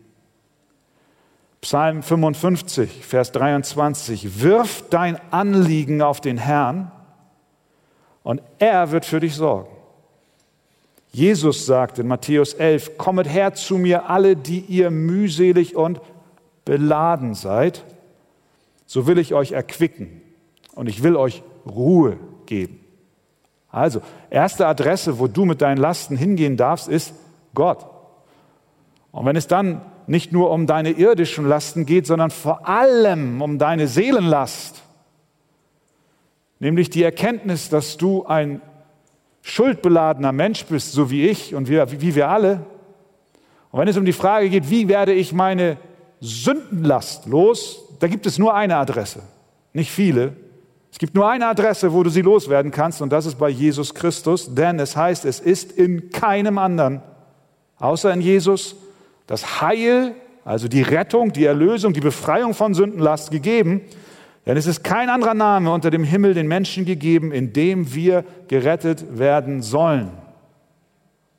Psalm 1.63 2.03
55, 2.03 3.05
Vers 3.05 3.31
23, 3.31 4.41
wirf 4.41 4.83
dein 4.89 5.17
Anliegen 5.31 6.01
auf 6.01 6.19
den 6.19 6.37
Herrn 6.37 6.91
und 8.21 8.41
er 8.59 8.91
wird 8.91 9.05
für 9.05 9.21
dich 9.21 9.35
sorgen. 9.35 9.69
Jesus 11.13 11.65
sagt 11.65 11.99
in 11.99 12.07
Matthäus 12.07 12.53
11, 12.53 12.97
kommet 12.97 13.29
her 13.29 13.53
zu 13.53 13.77
mir 13.77 14.09
alle, 14.09 14.35
die 14.35 14.59
ihr 14.59 14.91
mühselig 14.91 15.77
und 15.77 16.01
beladen 16.65 17.33
seid, 17.33 17.85
so 18.85 19.07
will 19.07 19.17
ich 19.17 19.33
euch 19.33 19.53
erquicken 19.53 20.21
und 20.75 20.89
ich 20.89 21.01
will 21.01 21.15
euch 21.15 21.43
Ruhe 21.65 22.17
geben. 22.45 22.81
Also, 23.69 24.01
erste 24.29 24.67
Adresse, 24.67 25.17
wo 25.17 25.27
du 25.27 25.45
mit 25.45 25.61
deinen 25.61 25.77
Lasten 25.77 26.17
hingehen 26.17 26.57
darfst, 26.57 26.89
ist 26.89 27.13
Gott. 27.55 27.85
Und 29.13 29.25
wenn 29.25 29.37
es 29.37 29.47
dann 29.47 29.81
nicht 30.07 30.31
nur 30.31 30.51
um 30.51 30.67
deine 30.67 30.91
irdischen 30.91 31.47
Lasten 31.47 31.85
geht, 31.85 32.07
sondern 32.07 32.29
vor 32.29 32.67
allem 32.67 33.41
um 33.41 33.57
deine 33.57 33.87
Seelenlast, 33.87 34.81
nämlich 36.59 36.89
die 36.89 37.03
Erkenntnis, 37.03 37.69
dass 37.69 37.97
du 37.97 38.25
ein 38.25 38.61
schuldbeladener 39.41 40.31
Mensch 40.31 40.65
bist, 40.65 40.93
so 40.93 41.09
wie 41.09 41.27
ich 41.27 41.53
und 41.53 41.67
wir, 41.67 41.91
wie 41.91 42.15
wir 42.15 42.29
alle. 42.29 42.65
Und 43.71 43.79
wenn 43.79 43.87
es 43.87 43.97
um 43.97 44.05
die 44.05 44.13
Frage 44.13 44.49
geht, 44.49 44.69
wie 44.69 44.87
werde 44.87 45.13
ich 45.13 45.33
meine 45.33 45.77
Sündenlast 46.21 47.25
los, 47.25 47.79
da 47.99 48.07
gibt 48.07 48.25
es 48.25 48.39
nur 48.39 48.53
eine 48.53 48.77
Adresse, 48.77 49.23
nicht 49.73 49.91
viele. 49.91 50.33
Es 50.91 50.99
gibt 50.99 51.15
nur 51.15 51.27
eine 51.27 51.47
Adresse, 51.47 51.91
wo 51.91 52.03
du 52.03 52.09
sie 52.09 52.21
loswerden 52.21 52.71
kannst, 52.71 53.01
und 53.01 53.11
das 53.11 53.25
ist 53.25 53.39
bei 53.39 53.49
Jesus 53.49 53.93
Christus, 53.93 54.53
denn 54.53 54.79
es 54.79 54.95
heißt, 54.95 55.25
es 55.25 55.39
ist 55.39 55.71
in 55.71 56.11
keinem 56.11 56.57
anderen, 56.57 57.01
außer 57.79 58.13
in 58.13 58.21
Jesus, 58.21 58.75
das 59.27 59.61
Heil, 59.61 60.15
also 60.45 60.67
die 60.67 60.81
Rettung, 60.81 61.31
die 61.33 61.45
Erlösung, 61.45 61.93
die 61.93 62.01
Befreiung 62.01 62.53
von 62.53 62.73
Sündenlast 62.73 63.31
gegeben. 63.31 63.81
Denn 64.45 64.57
es 64.57 64.65
ist 64.65 64.83
kein 64.83 65.09
anderer 65.09 65.33
Name 65.33 65.71
unter 65.71 65.89
dem 65.89 66.03
Himmel 66.03 66.33
den 66.33 66.47
Menschen 66.47 66.85
gegeben, 66.85 67.31
in 67.31 67.53
dem 67.53 67.93
wir 67.93 68.25
gerettet 68.47 69.17
werden 69.17 69.61
sollen. 69.61 70.11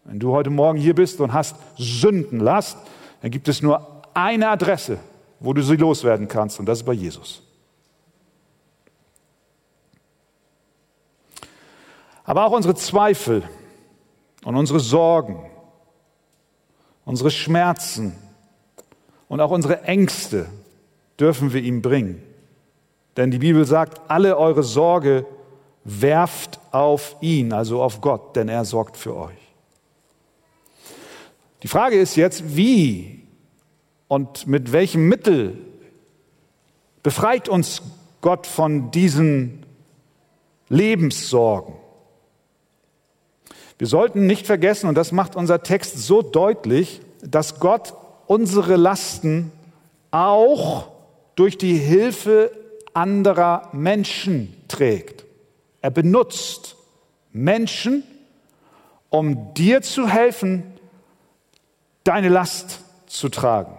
Wenn 0.05 0.19
du 0.19 0.33
heute 0.33 0.51
Morgen 0.51 0.79
hier 0.79 0.95
bist 0.95 1.21
und 1.21 1.33
hast 1.33 1.57
Sündenlast, 1.77 2.79
dann 3.21 3.31
gibt 3.31 3.49
es 3.49 3.63
nur 3.63 4.03
eine 4.15 4.49
Adresse, 4.49 4.99
wo 5.41 5.53
du 5.53 5.63
sie 5.63 5.77
loswerden 5.77 6.29
kannst, 6.29 6.61
und 6.61 6.67
das 6.67 6.79
ist 6.79 6.85
bei 6.85 6.93
Jesus. 6.93 7.43
Aber 12.25 12.45
auch 12.47 12.53
unsere 12.53 12.75
Zweifel 12.75 13.43
und 14.45 14.57
unsere 14.57 14.81
Sorgen, 14.81 15.43
unsere 17.05 17.31
Schmerzen 17.31 18.17
und 19.29 19.41
auch 19.41 19.51
unsere 19.51 19.83
Ängste 19.83 20.47
dürfen 21.19 21.53
wir 21.53 21.63
ihm 21.63 21.83
bringen. 21.83 22.23
Denn 23.17 23.31
die 23.31 23.39
Bibel 23.39 23.65
sagt, 23.65 24.01
alle 24.09 24.37
eure 24.37 24.63
Sorge 24.63 25.27
werft 25.85 26.59
auf 26.73 27.17
ihn, 27.21 27.53
also 27.53 27.83
auf 27.83 28.01
Gott, 28.01 28.37
denn 28.37 28.49
er 28.49 28.65
sorgt 28.65 28.97
für 28.97 29.15
euch. 29.15 29.37
Die 31.63 31.69
Frage 31.69 31.99
ist 31.99 32.17
jetzt, 32.17 32.57
wie 32.57 33.23
und 34.09 34.47
mit 34.47 34.73
welchem 34.73 35.09
Mittel 35.09 35.59
befreit 37.03 37.49
uns 37.49 37.83
Gott 38.21 38.47
von 38.47 38.91
diesen 38.91 39.65
Lebenssorgen? 40.69 41.75
Wir 43.79 43.87
sollten 43.87 44.27
nicht 44.27 44.47
vergessen, 44.47 44.89
und 44.89 44.95
das 44.95 45.13
macht 45.13 45.37
unser 45.37 45.63
Text 45.63 45.99
so 45.99 46.23
deutlich, 46.23 47.01
dass 47.23 47.59
Gott 47.59 47.95
unsere 48.27 48.77
Lasten 48.77 49.53
auch 50.11 50.89
durch 51.35 51.59
die 51.59 51.77
Hilfe 51.77 52.53
anderer 52.93 53.69
Menschen 53.73 54.55
trägt. 54.69 55.25
Er 55.81 55.91
benutzt 55.91 56.77
Menschen, 57.33 58.05
um 59.11 59.53
dir 59.55 59.83
zu 59.83 60.09
helfen, 60.09 60.63
deine 62.05 62.29
Last 62.29 62.81
zu 63.07 63.29
tragen. 63.29 63.77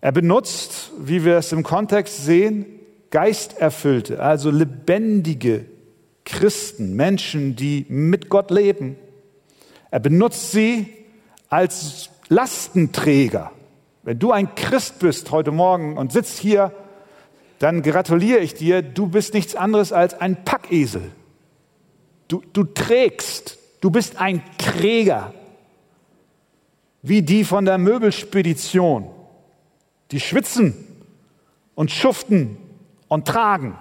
Er 0.00 0.12
benutzt, 0.12 0.92
wie 0.98 1.24
wir 1.24 1.36
es 1.36 1.52
im 1.52 1.62
Kontext 1.62 2.24
sehen, 2.24 2.64
geisterfüllte, 3.10 4.22
also 4.22 4.50
lebendige 4.50 5.66
Christen, 6.30 6.94
Menschen, 6.94 7.56
die 7.56 7.84
mit 7.88 8.28
Gott 8.28 8.50
leben. 8.50 8.96
Er 9.90 9.98
benutzt 9.98 10.52
sie 10.52 10.94
als 11.48 12.10
Lastenträger. 12.28 13.50
Wenn 14.04 14.18
du 14.18 14.30
ein 14.30 14.54
Christ 14.54 15.00
bist 15.00 15.30
heute 15.32 15.50
Morgen 15.50 15.98
und 15.98 16.12
sitzt 16.12 16.38
hier, 16.38 16.72
dann 17.58 17.82
gratuliere 17.82 18.38
ich 18.38 18.54
dir, 18.54 18.80
du 18.80 19.08
bist 19.08 19.34
nichts 19.34 19.54
anderes 19.56 19.92
als 19.92 20.14
ein 20.14 20.44
Packesel. 20.44 21.12
Du, 22.28 22.42
du 22.52 22.64
trägst, 22.64 23.58
du 23.80 23.90
bist 23.90 24.16
ein 24.16 24.42
Träger, 24.56 25.34
wie 27.02 27.22
die 27.22 27.44
von 27.44 27.64
der 27.64 27.76
Möbelspedition. 27.76 29.10
Die 30.12 30.20
schwitzen 30.20 30.86
und 31.74 31.90
schuften 31.90 32.56
und 33.08 33.26
tragen. 33.26 33.76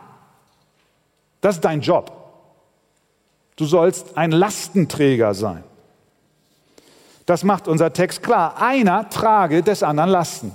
Das 1.41 1.55
ist 1.55 1.65
dein 1.65 1.81
Job. 1.81 2.18
Du 3.59 3.65
sollst 3.65 4.17
ein 4.17 4.31
Lastenträger 4.31 5.33
sein. 5.33 5.65
Das 7.25 7.43
macht 7.43 7.67
unser 7.67 7.91
Text 7.91 8.23
klar. 8.23 8.61
Einer 8.61 9.09
trage 9.09 9.63
des 9.63 9.83
anderen 9.83 10.09
Lasten. 10.09 10.53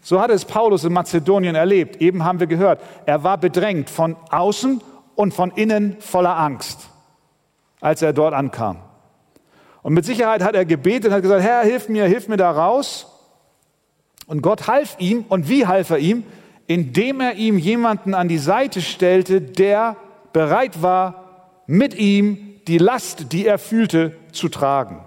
So 0.00 0.22
hatte 0.22 0.32
es 0.32 0.46
Paulus 0.46 0.84
in 0.84 0.94
Mazedonien 0.94 1.54
erlebt. 1.54 2.00
Eben 2.00 2.24
haben 2.24 2.40
wir 2.40 2.46
gehört, 2.46 2.80
er 3.04 3.24
war 3.24 3.36
bedrängt 3.36 3.90
von 3.90 4.16
außen 4.30 4.80
und 5.16 5.34
von 5.34 5.50
innen 5.50 5.98
voller 6.00 6.34
Angst, 6.38 6.88
als 7.82 8.00
er 8.00 8.14
dort 8.14 8.32
ankam. 8.32 8.78
Und 9.82 9.92
mit 9.92 10.06
Sicherheit 10.06 10.42
hat 10.42 10.54
er 10.54 10.64
gebetet 10.64 11.08
und 11.08 11.12
hat 11.12 11.22
gesagt, 11.22 11.42
Herr, 11.42 11.60
hilf 11.60 11.90
mir, 11.90 12.06
hilf 12.06 12.26
mir 12.26 12.38
da 12.38 12.50
raus. 12.50 13.06
Und 14.26 14.40
Gott 14.40 14.66
half 14.66 14.96
ihm. 14.98 15.26
Und 15.28 15.50
wie 15.50 15.66
half 15.66 15.90
er 15.90 15.98
ihm? 15.98 16.24
Indem 16.66 17.20
er 17.20 17.34
ihm 17.34 17.58
jemanden 17.58 18.14
an 18.14 18.28
die 18.28 18.38
Seite 18.38 18.80
stellte, 18.80 19.42
der 19.42 19.96
bereit 20.32 20.80
war, 20.80 21.19
mit 21.70 21.94
ihm 21.94 22.56
die 22.66 22.78
Last, 22.78 23.32
die 23.32 23.46
er 23.46 23.58
fühlte, 23.58 24.12
zu 24.32 24.48
tragen. 24.48 25.04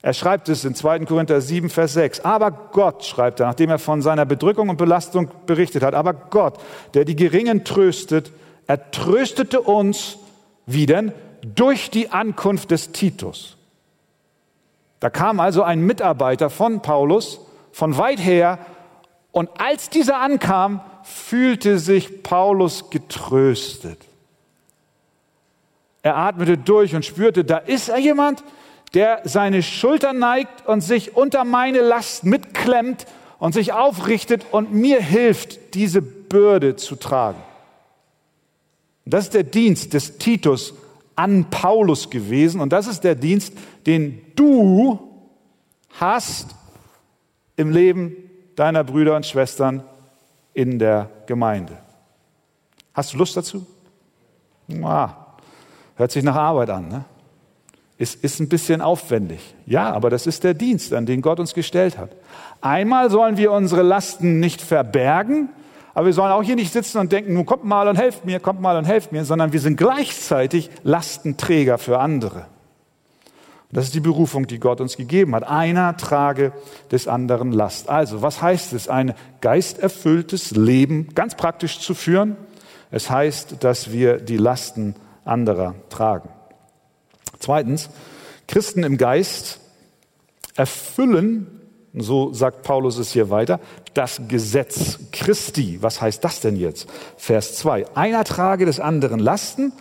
Er 0.00 0.14
schreibt 0.14 0.48
es 0.48 0.64
in 0.64 0.74
2. 0.74 1.00
Korinther 1.00 1.42
7, 1.42 1.68
Vers 1.68 1.92
6. 1.92 2.20
Aber 2.20 2.50
Gott, 2.50 3.04
schreibt 3.04 3.40
er, 3.40 3.46
nachdem 3.48 3.68
er 3.68 3.78
von 3.78 4.00
seiner 4.00 4.24
Bedrückung 4.24 4.70
und 4.70 4.78
Belastung 4.78 5.30
berichtet 5.44 5.82
hat, 5.82 5.92
aber 5.92 6.14
Gott, 6.14 6.58
der 6.94 7.04
die 7.04 7.16
Geringen 7.16 7.64
tröstet, 7.64 8.32
er 8.66 8.90
tröstete 8.90 9.60
uns, 9.60 10.16
wie 10.64 10.86
denn? 10.86 11.12
Durch 11.42 11.90
die 11.90 12.10
Ankunft 12.10 12.70
des 12.70 12.92
Titus. 12.92 13.58
Da 15.00 15.10
kam 15.10 15.38
also 15.38 15.62
ein 15.62 15.80
Mitarbeiter 15.80 16.48
von 16.48 16.80
Paulus 16.80 17.40
von 17.72 17.98
weit 17.98 18.24
her 18.24 18.58
und 19.32 19.50
als 19.60 19.90
dieser 19.90 20.20
ankam, 20.20 20.80
fühlte 21.02 21.78
sich 21.78 22.22
Paulus 22.22 22.88
getröstet. 22.88 24.07
Er 26.08 26.16
atmete 26.16 26.56
durch 26.56 26.94
und 26.94 27.04
spürte, 27.04 27.44
da 27.44 27.58
ist 27.58 27.90
er 27.90 27.98
jemand, 27.98 28.42
der 28.94 29.20
seine 29.24 29.62
Schulter 29.62 30.14
neigt 30.14 30.66
und 30.66 30.80
sich 30.80 31.14
unter 31.14 31.44
meine 31.44 31.82
Last 31.82 32.24
mitklemmt 32.24 33.04
und 33.38 33.52
sich 33.52 33.74
aufrichtet 33.74 34.46
und 34.50 34.72
mir 34.72 35.02
hilft, 35.02 35.74
diese 35.74 36.00
Bürde 36.00 36.76
zu 36.76 36.96
tragen. 36.96 37.42
Das 39.04 39.24
ist 39.24 39.34
der 39.34 39.42
Dienst 39.42 39.92
des 39.92 40.16
Titus 40.16 40.72
an 41.14 41.50
Paulus 41.50 42.08
gewesen 42.08 42.62
und 42.62 42.72
das 42.72 42.86
ist 42.86 43.04
der 43.04 43.14
Dienst, 43.14 43.52
den 43.84 44.22
du 44.34 44.98
hast 46.00 46.54
im 47.56 47.70
Leben 47.70 48.16
deiner 48.56 48.82
Brüder 48.82 49.14
und 49.14 49.26
Schwestern 49.26 49.84
in 50.54 50.78
der 50.78 51.10
Gemeinde. 51.26 51.76
Hast 52.94 53.12
du 53.12 53.18
Lust 53.18 53.36
dazu? 53.36 53.66
Ah, 54.82 55.27
hört 55.98 56.10
sich 56.10 56.24
nach 56.24 56.36
Arbeit 56.36 56.70
an. 56.70 56.88
Ne? 56.88 57.04
Es 57.98 58.14
ist 58.14 58.40
ein 58.40 58.48
bisschen 58.48 58.80
aufwendig. 58.80 59.54
Ja, 59.66 59.92
aber 59.92 60.08
das 60.08 60.26
ist 60.26 60.44
der 60.44 60.54
Dienst, 60.54 60.94
an 60.94 61.04
den 61.04 61.20
Gott 61.20 61.40
uns 61.40 61.52
gestellt 61.52 61.98
hat. 61.98 62.10
Einmal 62.60 63.10
sollen 63.10 63.36
wir 63.36 63.52
unsere 63.52 63.82
Lasten 63.82 64.40
nicht 64.40 64.62
verbergen, 64.62 65.50
aber 65.94 66.06
wir 66.06 66.12
sollen 66.12 66.30
auch 66.30 66.42
hier 66.42 66.54
nicht 66.54 66.72
sitzen 66.72 66.98
und 66.98 67.10
denken, 67.10 67.34
nun 67.34 67.44
kommt 67.44 67.64
mal 67.64 67.88
und 67.88 67.96
helft 67.96 68.24
mir, 68.24 68.38
kommt 68.38 68.60
mal 68.60 68.76
und 68.76 68.84
helft 68.84 69.10
mir, 69.10 69.24
sondern 69.24 69.52
wir 69.52 69.60
sind 69.60 69.76
gleichzeitig 69.76 70.70
Lastenträger 70.84 71.76
für 71.76 71.98
andere. 71.98 72.46
Das 73.70 73.84
ist 73.84 73.94
die 73.94 74.00
Berufung, 74.00 74.46
die 74.46 74.60
Gott 74.60 74.80
uns 74.80 74.96
gegeben 74.96 75.34
hat. 75.34 75.46
Einer 75.46 75.96
trage 75.96 76.52
des 76.90 77.06
anderen 77.06 77.52
Last. 77.52 77.90
Also, 77.90 78.22
was 78.22 78.40
heißt 78.40 78.72
es, 78.72 78.88
ein 78.88 79.14
geisterfülltes 79.40 80.52
Leben 80.52 81.08
ganz 81.14 81.34
praktisch 81.34 81.80
zu 81.80 81.94
führen? 81.94 82.36
Es 82.90 83.10
heißt, 83.10 83.56
dass 83.60 83.92
wir 83.92 84.18
die 84.18 84.38
Lasten 84.38 84.94
anderer 85.28 85.74
tragen. 85.88 86.30
Zweitens, 87.38 87.90
Christen 88.46 88.82
im 88.82 88.96
Geist 88.96 89.60
erfüllen, 90.56 91.60
so 91.94 92.32
sagt 92.32 92.62
Paulus 92.62 92.98
es 92.98 93.12
hier 93.12 93.30
weiter, 93.30 93.60
das 93.94 94.22
Gesetz 94.28 94.98
Christi. 95.12 95.78
Was 95.80 96.00
heißt 96.00 96.22
das 96.24 96.40
denn 96.40 96.56
jetzt? 96.56 96.88
Vers 97.16 97.56
2. 97.56 97.96
Einer 97.96 98.24
trage 98.24 98.66
des 98.66 98.80
anderen 98.80 99.20
Lasten 99.20 99.72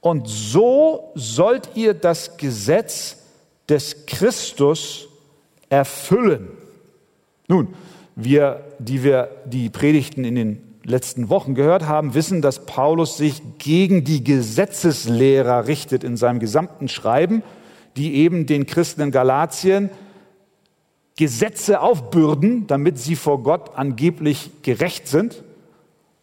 und 0.00 0.28
so 0.28 1.12
sollt 1.14 1.70
ihr 1.74 1.94
das 1.94 2.36
Gesetz 2.36 3.18
des 3.68 4.06
Christus 4.06 5.08
erfüllen. 5.68 6.48
Nun, 7.48 7.74
wir, 8.16 8.64
die 8.78 9.04
wir 9.04 9.30
die 9.46 9.70
Predigten 9.70 10.24
in 10.24 10.34
den 10.34 10.71
letzten 10.84 11.28
Wochen 11.28 11.54
gehört 11.54 11.86
haben, 11.86 12.14
wissen, 12.14 12.42
dass 12.42 12.66
Paulus 12.66 13.16
sich 13.16 13.42
gegen 13.58 14.04
die 14.04 14.24
Gesetzeslehrer 14.24 15.66
richtet 15.66 16.04
in 16.04 16.16
seinem 16.16 16.38
gesamten 16.38 16.88
Schreiben, 16.88 17.42
die 17.96 18.14
eben 18.16 18.46
den 18.46 18.66
Christen 18.66 19.02
in 19.02 19.10
Galatien 19.10 19.90
Gesetze 21.16 21.80
aufbürden, 21.80 22.66
damit 22.66 22.98
sie 22.98 23.16
vor 23.16 23.42
Gott 23.42 23.76
angeblich 23.76 24.50
gerecht 24.62 25.08
sind. 25.08 25.42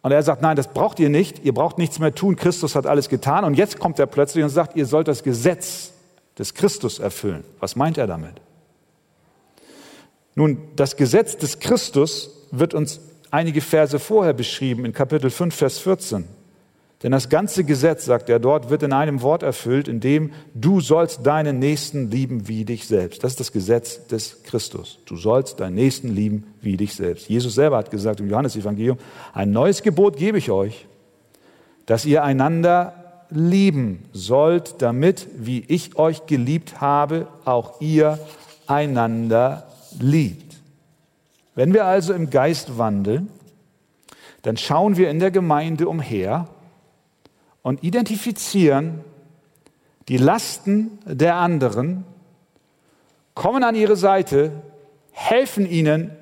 Und 0.02 0.12
er 0.12 0.22
sagt, 0.22 0.42
nein, 0.42 0.56
das 0.56 0.72
braucht 0.72 0.98
ihr 0.98 1.10
nicht, 1.10 1.44
ihr 1.44 1.54
braucht 1.54 1.78
nichts 1.78 1.98
mehr 1.98 2.14
tun, 2.14 2.36
Christus 2.36 2.74
hat 2.74 2.86
alles 2.86 3.08
getan. 3.08 3.44
Und 3.44 3.54
jetzt 3.54 3.78
kommt 3.78 3.98
er 3.98 4.06
plötzlich 4.06 4.42
und 4.42 4.50
sagt, 4.50 4.76
ihr 4.76 4.86
sollt 4.86 5.08
das 5.08 5.22
Gesetz 5.22 5.92
des 6.38 6.54
Christus 6.54 6.98
erfüllen. 6.98 7.44
Was 7.60 7.76
meint 7.76 7.98
er 7.98 8.06
damit? 8.06 8.40
Nun, 10.34 10.58
das 10.76 10.96
Gesetz 10.96 11.36
des 11.36 11.60
Christus 11.60 12.30
wird 12.50 12.74
uns 12.74 13.00
einige 13.30 13.60
Verse 13.60 13.98
vorher 13.98 14.32
beschrieben, 14.32 14.84
in 14.84 14.92
Kapitel 14.92 15.30
5, 15.30 15.54
Vers 15.54 15.78
14. 15.78 16.24
Denn 17.02 17.12
das 17.12 17.30
ganze 17.30 17.64
Gesetz, 17.64 18.04
sagt 18.04 18.28
er 18.28 18.38
dort, 18.38 18.68
wird 18.68 18.82
in 18.82 18.92
einem 18.92 19.22
Wort 19.22 19.42
erfüllt, 19.42 19.88
in 19.88 20.00
dem 20.00 20.32
du 20.54 20.80
sollst 20.80 21.26
deinen 21.26 21.58
Nächsten 21.58 22.10
lieben 22.10 22.46
wie 22.46 22.66
dich 22.66 22.86
selbst. 22.86 23.24
Das 23.24 23.32
ist 23.32 23.40
das 23.40 23.52
Gesetz 23.52 24.06
des 24.06 24.42
Christus. 24.42 24.98
Du 25.06 25.16
sollst 25.16 25.60
deinen 25.60 25.76
Nächsten 25.76 26.14
lieben 26.14 26.48
wie 26.60 26.76
dich 26.76 26.94
selbst. 26.94 27.30
Jesus 27.30 27.54
selber 27.54 27.78
hat 27.78 27.90
gesagt 27.90 28.20
im 28.20 28.28
Johannesevangelium, 28.28 28.98
ein 29.32 29.50
neues 29.50 29.82
Gebot 29.82 30.18
gebe 30.18 30.36
ich 30.36 30.50
euch, 30.50 30.86
dass 31.86 32.04
ihr 32.04 32.22
einander 32.22 33.24
lieben 33.30 34.04
sollt, 34.12 34.82
damit, 34.82 35.26
wie 35.38 35.64
ich 35.68 35.96
euch 35.96 36.26
geliebt 36.26 36.82
habe, 36.82 37.28
auch 37.46 37.80
ihr 37.80 38.18
einander 38.66 39.68
liebt. 39.98 40.49
Wenn 41.54 41.74
wir 41.74 41.84
also 41.84 42.12
im 42.12 42.30
Geist 42.30 42.78
wandeln, 42.78 43.28
dann 44.42 44.56
schauen 44.56 44.96
wir 44.96 45.10
in 45.10 45.18
der 45.18 45.30
Gemeinde 45.30 45.88
umher 45.88 46.48
und 47.62 47.82
identifizieren 47.84 49.04
die 50.08 50.16
Lasten 50.16 50.98
der 51.04 51.36
anderen, 51.36 52.04
kommen 53.34 53.62
an 53.64 53.74
ihre 53.74 53.96
Seite, 53.96 54.52
helfen 55.12 55.66
ihnen 55.66 56.16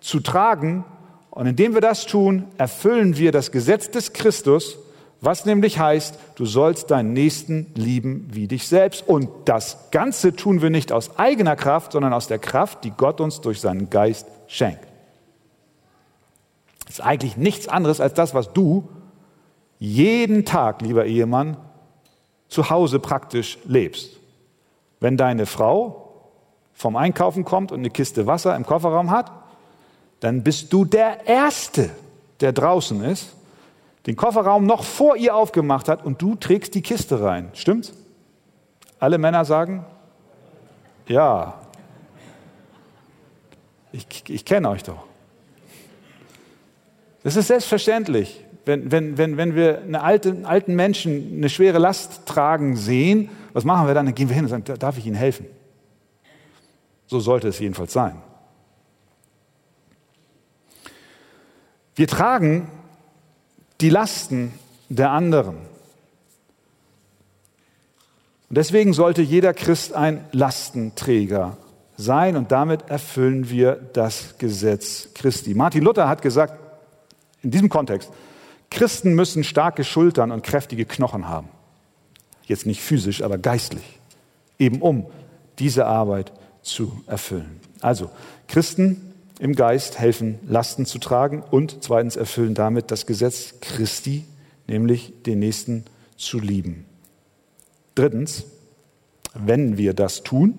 zu 0.00 0.20
tragen 0.20 0.84
und 1.30 1.46
indem 1.46 1.74
wir 1.74 1.80
das 1.80 2.06
tun, 2.06 2.46
erfüllen 2.58 3.16
wir 3.16 3.32
das 3.32 3.50
Gesetz 3.50 3.90
des 3.90 4.12
Christus, 4.12 4.78
was 5.24 5.46
nämlich 5.46 5.78
heißt, 5.78 6.18
du 6.36 6.46
sollst 6.46 6.90
deinen 6.90 7.12
Nächsten 7.12 7.72
lieben 7.74 8.28
wie 8.32 8.48
dich 8.48 8.68
selbst. 8.68 9.06
Und 9.06 9.28
das 9.46 9.90
Ganze 9.90 10.36
tun 10.36 10.62
wir 10.62 10.70
nicht 10.70 10.92
aus 10.92 11.18
eigener 11.18 11.56
Kraft, 11.56 11.92
sondern 11.92 12.12
aus 12.12 12.26
der 12.26 12.38
Kraft, 12.38 12.84
die 12.84 12.90
Gott 12.90 13.20
uns 13.20 13.40
durch 13.40 13.60
seinen 13.60 13.90
Geist 13.90 14.26
schenkt. 14.46 14.86
Das 16.86 16.98
ist 16.98 17.00
eigentlich 17.00 17.36
nichts 17.36 17.68
anderes 17.68 18.00
als 18.00 18.14
das, 18.14 18.34
was 18.34 18.52
du 18.52 18.88
jeden 19.78 20.44
Tag, 20.44 20.82
lieber 20.82 21.06
Ehemann, 21.06 21.56
zu 22.48 22.70
Hause 22.70 23.00
praktisch 23.00 23.58
lebst. 23.64 24.10
Wenn 25.00 25.16
deine 25.16 25.46
Frau 25.46 26.04
vom 26.72 26.96
Einkaufen 26.96 27.44
kommt 27.44 27.72
und 27.72 27.80
eine 27.80 27.90
Kiste 27.90 28.26
Wasser 28.26 28.54
im 28.56 28.66
Kofferraum 28.66 29.10
hat, 29.10 29.32
dann 30.20 30.42
bist 30.42 30.72
du 30.72 30.84
der 30.84 31.26
Erste, 31.26 31.90
der 32.40 32.52
draußen 32.52 33.02
ist, 33.04 33.34
den 34.06 34.16
Kofferraum 34.16 34.66
noch 34.66 34.84
vor 34.84 35.16
ihr 35.16 35.34
aufgemacht 35.34 35.88
hat 35.88 36.04
und 36.04 36.20
du 36.20 36.34
trägst 36.34 36.74
die 36.74 36.82
Kiste 36.82 37.22
rein. 37.22 37.50
Stimmt's? 37.54 37.92
Alle 38.98 39.18
Männer 39.18 39.44
sagen, 39.44 39.84
ja, 41.08 41.60
ich, 43.92 44.06
ich 44.28 44.44
kenne 44.44 44.68
euch 44.70 44.82
doch. 44.82 45.04
Das 47.22 47.36
ist 47.36 47.46
selbstverständlich. 47.46 48.44
Wenn, 48.66 48.90
wenn, 48.90 49.18
wenn, 49.18 49.36
wenn 49.36 49.54
wir 49.54 49.82
einen 49.82 49.94
alten 49.94 50.74
Menschen 50.74 51.34
eine 51.36 51.50
schwere 51.50 51.78
Last 51.78 52.26
tragen 52.26 52.76
sehen, 52.76 53.30
was 53.52 53.64
machen 53.64 53.86
wir 53.86 53.94
dann? 53.94 54.06
Dann 54.06 54.14
gehen 54.14 54.28
wir 54.28 54.34
hin 54.34 54.44
und 54.44 54.50
sagen, 54.50 54.64
darf 54.78 54.98
ich 54.98 55.06
Ihnen 55.06 55.16
helfen? 55.16 55.46
So 57.06 57.20
sollte 57.20 57.48
es 57.48 57.58
jedenfalls 57.58 57.92
sein. 57.92 58.20
Wir 61.94 62.08
tragen 62.08 62.68
die 63.84 63.90
Lasten 63.90 64.54
der 64.88 65.10
anderen. 65.10 65.56
Und 68.48 68.56
deswegen 68.56 68.94
sollte 68.94 69.20
jeder 69.20 69.52
Christ 69.52 69.92
ein 69.92 70.24
Lastenträger 70.32 71.58
sein 71.98 72.36
und 72.36 72.50
damit 72.50 72.88
erfüllen 72.88 73.50
wir 73.50 73.74
das 73.92 74.38
Gesetz 74.38 75.10
Christi. 75.12 75.52
Martin 75.52 75.84
Luther 75.84 76.08
hat 76.08 76.22
gesagt, 76.22 76.54
in 77.42 77.50
diesem 77.50 77.68
Kontext, 77.68 78.10
Christen 78.70 79.12
müssen 79.12 79.44
starke 79.44 79.84
Schultern 79.84 80.30
und 80.30 80.42
kräftige 80.42 80.86
Knochen 80.86 81.28
haben. 81.28 81.50
Jetzt 82.46 82.64
nicht 82.64 82.80
physisch, 82.80 83.22
aber 83.22 83.36
geistlich. 83.36 84.00
Eben 84.58 84.80
um 84.80 85.04
diese 85.58 85.84
Arbeit 85.84 86.32
zu 86.62 87.04
erfüllen. 87.06 87.60
Also, 87.82 88.10
Christen 88.48 89.13
im 89.44 89.54
Geist 89.54 89.98
helfen, 89.98 90.38
Lasten 90.48 90.86
zu 90.86 90.98
tragen 90.98 91.42
und 91.42 91.84
zweitens 91.84 92.16
erfüllen 92.16 92.54
damit 92.54 92.90
das 92.90 93.04
Gesetz 93.04 93.56
Christi, 93.60 94.24
nämlich 94.66 95.12
den 95.24 95.40
Nächsten 95.40 95.84
zu 96.16 96.38
lieben. 96.38 96.86
Drittens, 97.94 98.44
wenn 99.34 99.76
wir 99.76 99.92
das 99.92 100.22
tun, 100.22 100.58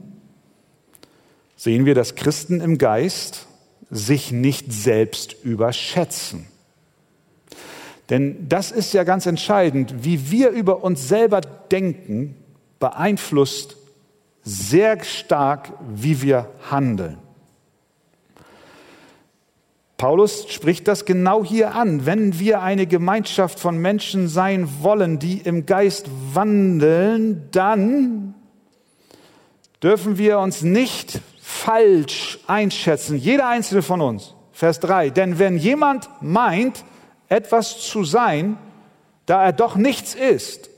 sehen 1.55 1.87
wir, 1.87 1.95
dass 1.95 2.13
Christen 2.13 2.61
im 2.61 2.77
Geist 2.77 3.47
sich 3.89 4.31
nicht 4.31 4.71
selbst 4.71 5.35
überschätzen. 5.43 6.45
Denn 8.11 8.47
das 8.47 8.69
ist 8.69 8.93
ja 8.93 9.03
ganz 9.03 9.25
entscheidend, 9.25 10.03
wie 10.03 10.29
wir 10.29 10.51
über 10.51 10.83
uns 10.83 11.07
selber 11.07 11.41
denken, 11.41 12.35
beeinflusst 12.79 13.77
sehr 14.43 15.03
stark, 15.03 15.73
wie 15.89 16.21
wir 16.21 16.51
handeln. 16.69 17.24
Paulus 19.97 20.47
spricht 20.49 20.89
das 20.89 21.05
genau 21.05 21.43
hier 21.45 21.73
an. 21.73 22.05
Wenn 22.05 22.37
wir 22.37 22.61
eine 22.61 22.85
Gemeinschaft 22.85 23.59
von 23.59 23.77
Menschen 23.77 24.27
sein 24.27 24.67
wollen, 24.81 25.19
die 25.19 25.37
im 25.37 25.65
Geist 25.65 26.07
wandeln, 26.33 27.47
dann 27.51 28.35
dürfen 29.81 30.17
wir 30.17 30.39
uns 30.39 30.63
nicht 30.63 31.21
falsch 31.39 32.39
einschätzen. 32.45 33.17
Jeder 33.17 33.47
einzelne 33.47 33.81
von 33.81 34.01
uns. 34.01 34.35
Vers 34.51 34.81
3. 34.81 35.11
Denn 35.11 35.39
wenn 35.39 35.57
jemand 35.57 36.09
meint, 36.21 36.83
etwas 37.29 37.79
zu 37.79 38.03
sein, 38.03 38.57
da 39.25 39.45
er 39.45 39.53
doch 39.53 39.77
nichts 39.77 40.13
ist, 40.13 40.69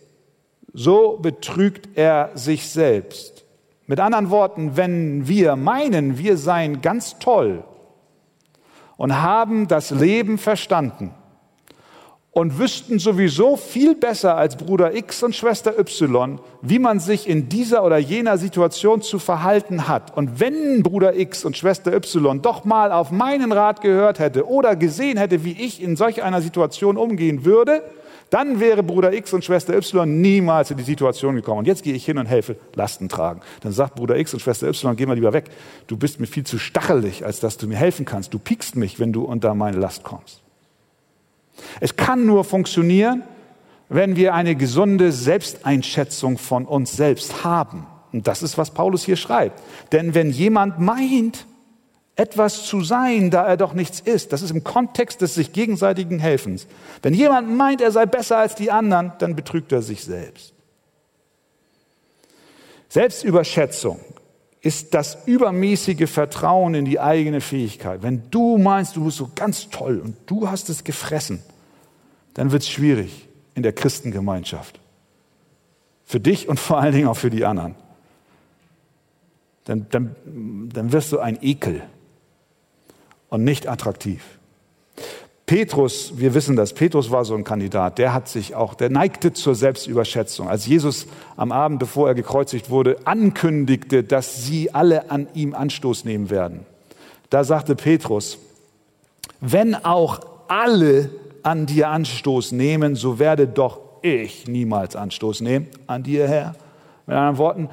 so 0.74 1.18
betrügt 1.18 1.98
er 1.98 2.32
sich 2.36 2.70
selbst. 2.70 3.46
Mit 3.88 4.00
anderen 4.00 4.30
Worten, 4.30 4.78
wenn 4.78 5.28
wir 5.28 5.56
meinen, 5.56 6.20
wir 6.20 6.38
seien 6.38 6.82
ganz 6.82 7.18
toll 7.18 7.64
und 8.98 9.22
haben 9.22 9.68
das 9.68 9.92
Leben 9.92 10.38
verstanden 10.38 11.14
und 12.38 12.60
wüssten 12.60 13.00
sowieso 13.00 13.56
viel 13.56 13.96
besser 13.96 14.38
als 14.38 14.58
Bruder 14.58 14.94
X 14.94 15.24
und 15.24 15.36
Schwester 15.36 15.80
Y, 15.80 16.40
wie 16.62 16.78
man 16.78 17.00
sich 17.00 17.28
in 17.28 17.50
dieser 17.50 17.84
oder 17.84 17.98
jener 17.98 18.38
Situation 18.38 19.02
zu 19.02 19.18
verhalten 19.18 19.88
hat. 19.88 20.16
Und 20.16 20.40
wenn 20.40 20.84
Bruder 20.84 21.18
X 21.18 21.46
und 21.46 21.58
Schwester 21.58 21.96
Y 21.96 22.44
doch 22.44 22.64
mal 22.64 22.92
auf 22.92 23.10
meinen 23.10 23.52
Rat 23.52 23.82
gehört 23.82 24.20
hätte 24.20 24.48
oder 24.48 24.76
gesehen 24.76 25.18
hätte, 25.18 25.44
wie 25.44 25.54
ich 25.54 25.82
in 25.82 25.96
solch 25.96 26.22
einer 26.22 26.42
Situation 26.42 26.96
umgehen 26.96 27.44
würde, 27.44 27.82
dann 28.30 28.60
wäre 28.60 28.84
Bruder 28.84 29.14
X 29.14 29.34
und 29.34 29.46
Schwester 29.46 29.76
Y 29.76 30.22
niemals 30.22 30.72
in 30.72 30.78
die 30.78 30.84
Situation 30.84 31.36
gekommen. 31.36 31.60
Und 31.60 31.68
jetzt 31.68 31.84
gehe 31.84 31.94
ich 31.94 32.06
hin 32.06 32.18
und 32.18 32.26
helfe 32.26 32.58
Lasten 32.76 33.10
tragen. 33.10 33.42
Dann 33.62 33.72
sagt 33.72 33.96
Bruder 33.96 34.18
X 34.18 34.34
und 34.34 34.42
Schwester 34.42 34.68
Y, 34.68 34.96
geh 34.96 35.06
mal 35.06 35.14
lieber 35.14 35.34
weg. 35.34 35.46
Du 35.88 35.98
bist 35.98 36.20
mir 36.20 36.28
viel 36.28 36.46
zu 36.46 36.58
stachelig, 36.58 37.26
als 37.26 37.40
dass 37.40 37.58
du 37.58 37.68
mir 37.68 37.78
helfen 37.78 38.06
kannst. 38.06 38.34
Du 38.34 38.40
piekst 38.40 38.76
mich, 38.76 39.00
wenn 39.00 39.14
du 39.14 39.24
unter 39.24 39.54
meine 39.54 39.78
Last 39.78 40.04
kommst. 40.04 40.42
Es 41.80 41.96
kann 41.96 42.26
nur 42.26 42.44
funktionieren, 42.44 43.24
wenn 43.90 44.16
wir 44.16 44.34
eine 44.34 44.56
gesunde 44.56 45.12
Selbsteinschätzung 45.12 46.38
von 46.38 46.66
uns 46.66 46.96
selbst 46.96 47.44
haben. 47.44 47.88
Und 48.12 48.28
das 48.28 48.44
ist, 48.44 48.58
was 48.58 48.72
Paulus 48.72 49.04
hier 49.06 49.16
schreibt. 49.16 49.62
Denn 49.92 50.14
wenn 50.14 50.32
jemand 50.32 50.80
meint, 50.80 51.46
etwas 52.18 52.66
zu 52.66 52.84
sein, 52.84 53.30
da 53.30 53.46
er 53.46 53.58
doch 53.58 53.74
nichts 53.74 54.00
ist. 54.00 54.34
Das 54.34 54.42
ist 54.42 54.50
im 54.50 54.64
Kontext 54.64 55.22
des 55.22 55.36
sich 55.36 55.54
gegenseitigen 55.54 56.20
Helfens. 56.20 56.68
Wenn 57.04 57.14
jemand 57.14 57.56
meint, 57.56 57.80
er 57.80 57.92
sei 57.92 58.08
besser 58.08 58.38
als 58.38 58.56
die 58.56 58.72
anderen, 58.72 59.14
dann 59.20 59.36
betrügt 59.36 59.72
er 59.72 59.84
sich 59.84 60.04
selbst. 60.04 60.54
Selbstüberschätzung 62.90 64.00
ist 64.62 64.96
das 64.96 65.28
übermäßige 65.28 66.10
Vertrauen 66.10 66.74
in 66.74 66.86
die 66.86 67.00
eigene 67.00 67.40
Fähigkeit. 67.40 68.02
Wenn 68.02 68.24
du 68.32 68.58
meinst, 68.58 68.96
du 68.96 69.06
bist 69.06 69.18
so 69.18 69.30
ganz 69.36 69.70
toll 69.70 70.00
und 70.00 70.16
du 70.26 70.50
hast 70.50 70.70
es 70.70 70.84
gefressen, 70.84 71.44
dann 72.34 72.52
wird 72.52 72.64
es 72.64 72.70
schwierig 72.70 73.28
in 73.54 73.62
der 73.62 73.74
Christengemeinschaft. 73.74 74.80
Für 76.04 76.20
dich 76.20 76.50
und 76.50 76.60
vor 76.60 76.80
allen 76.80 76.94
Dingen 76.94 77.08
auch 77.08 77.18
für 77.18 77.30
die 77.30 77.46
anderen. 77.46 77.76
Dann, 79.66 79.86
dann, 79.92 80.16
dann 80.74 80.92
wirst 80.92 81.12
du 81.12 81.20
ein 81.20 81.38
Ekel 81.42 81.84
und 83.30 83.44
nicht 83.44 83.68
attraktiv. 83.68 84.24
Petrus, 85.48 86.14
wir 86.18 86.34
wissen 86.34 86.58
das, 86.58 86.74
Petrus 86.74 87.10
war 87.10 87.24
so 87.24 87.34
ein 87.34 87.46
Kandidat, 87.46 88.00
der 88.00 88.14
hat 88.14 88.28
sich 88.28 88.54
auch, 88.54 88.74
der 88.74 88.90
neigte 88.90 89.32
zur 89.32 89.56
Selbstüberschätzung. 89.56 90.50
Als 90.50 90.66
Jesus 90.66 91.08
am 91.38 91.54
Abend, 91.54 91.80
bevor 91.80 92.10
er 92.10 92.16
gekreuzigt 92.16 92.70
wurde, 92.70 92.98
ankündigte, 93.06 94.04
dass 94.04 94.44
sie 94.44 94.74
alle 94.74 95.10
an 95.10 95.28
ihm 95.34 95.54
Anstoß 95.54 96.04
nehmen 96.04 96.30
werden. 96.30 96.66
Da 97.30 97.46
sagte 97.46 97.76
Petrus, 97.76 98.40
wenn 99.40 99.74
auch 99.74 100.20
alle 100.50 101.10
an 101.44 101.66
dir 101.66 101.90
Anstoß 101.90 102.52
nehmen, 102.52 102.96
so 102.96 103.18
werde 103.18 103.48
doch 103.48 103.80
ich 104.02 104.48
niemals 104.48 104.98
Anstoß 104.98 105.40
nehmen 105.42 105.68
an 105.88 106.04
dir, 106.04 106.28
Herr. 106.28 106.56
Mit 107.06 107.16
anderen 107.16 107.38
Worten, 107.38 107.70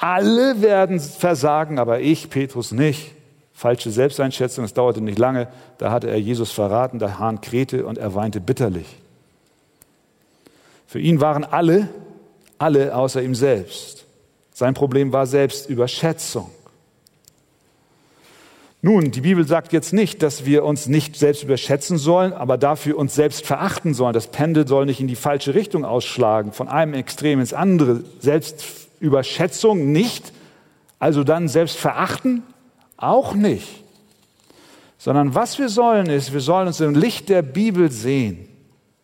alle 0.00 0.60
werden 0.62 0.98
versagen, 0.98 1.78
aber 1.78 2.00
ich, 2.00 2.28
Petrus, 2.28 2.72
nicht. 2.72 3.13
Falsche 3.56 3.92
Selbsteinschätzung, 3.92 4.64
es 4.64 4.74
dauerte 4.74 5.00
nicht 5.00 5.18
lange, 5.18 5.46
da 5.78 5.92
hatte 5.92 6.10
er 6.10 6.20
Jesus 6.20 6.50
verraten, 6.50 6.98
der 6.98 7.20
Hahn 7.20 7.40
krähte 7.40 7.86
und 7.86 7.98
er 7.98 8.14
weinte 8.14 8.40
bitterlich. 8.40 8.96
Für 10.88 10.98
ihn 10.98 11.20
waren 11.20 11.44
alle, 11.44 11.88
alle 12.58 12.94
außer 12.94 13.22
ihm 13.22 13.34
selbst. 13.34 14.04
Sein 14.52 14.74
Problem 14.74 15.12
war 15.12 15.26
Selbstüberschätzung. 15.26 16.50
Nun, 18.82 19.12
die 19.12 19.22
Bibel 19.22 19.46
sagt 19.46 19.72
jetzt 19.72 19.92
nicht, 19.92 20.22
dass 20.22 20.44
wir 20.44 20.64
uns 20.64 20.86
nicht 20.88 21.16
selbst 21.16 21.42
überschätzen 21.42 21.96
sollen, 21.96 22.32
aber 22.32 22.58
dafür 22.58 22.98
uns 22.98 23.14
selbst 23.14 23.46
verachten 23.46 23.94
sollen. 23.94 24.12
Das 24.12 24.26
Pendel 24.26 24.68
soll 24.68 24.84
nicht 24.84 25.00
in 25.00 25.08
die 25.08 25.16
falsche 25.16 25.54
Richtung 25.54 25.84
ausschlagen, 25.84 26.52
von 26.52 26.68
einem 26.68 26.92
Extrem 26.92 27.40
ins 27.40 27.54
andere. 27.54 28.04
Selbstüberschätzung 28.20 29.90
nicht, 29.90 30.32
also 30.98 31.24
dann 31.24 31.48
selbst 31.48 31.78
verachten, 31.78 32.42
auch 32.96 33.34
nicht. 33.34 33.82
Sondern 34.98 35.34
was 35.34 35.58
wir 35.58 35.68
sollen 35.68 36.06
ist, 36.06 36.32
wir 36.32 36.40
sollen 36.40 36.66
uns 36.66 36.80
im 36.80 36.94
Licht 36.94 37.28
der 37.28 37.42
Bibel 37.42 37.90
sehen. 37.90 38.48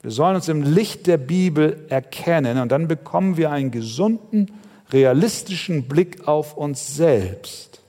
Wir 0.03 0.11
sollen 0.11 0.37
uns 0.37 0.49
im 0.49 0.63
Licht 0.63 1.07
der 1.07 1.19
Bibel 1.19 1.85
erkennen 1.91 2.59
und 2.59 2.73
dann 2.73 2.89
bekommen 2.89 3.37
wir 3.37 3.51
einen 3.51 3.71
gesunden, 3.71 4.51
realistischen 4.93 5.89
Blick 5.89 6.27
auf 6.27 6.57
uns 6.57 6.97
selbst. 6.97 7.83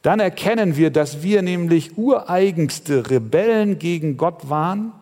Dann 0.00 0.20
erkennen 0.20 0.76
wir, 0.76 0.90
dass 0.90 1.22
wir 1.22 1.42
nämlich 1.42 1.98
ureigenste 1.98 3.10
Rebellen 3.10 3.78
gegen 3.78 4.16
Gott 4.16 4.48
waren, 4.48 4.92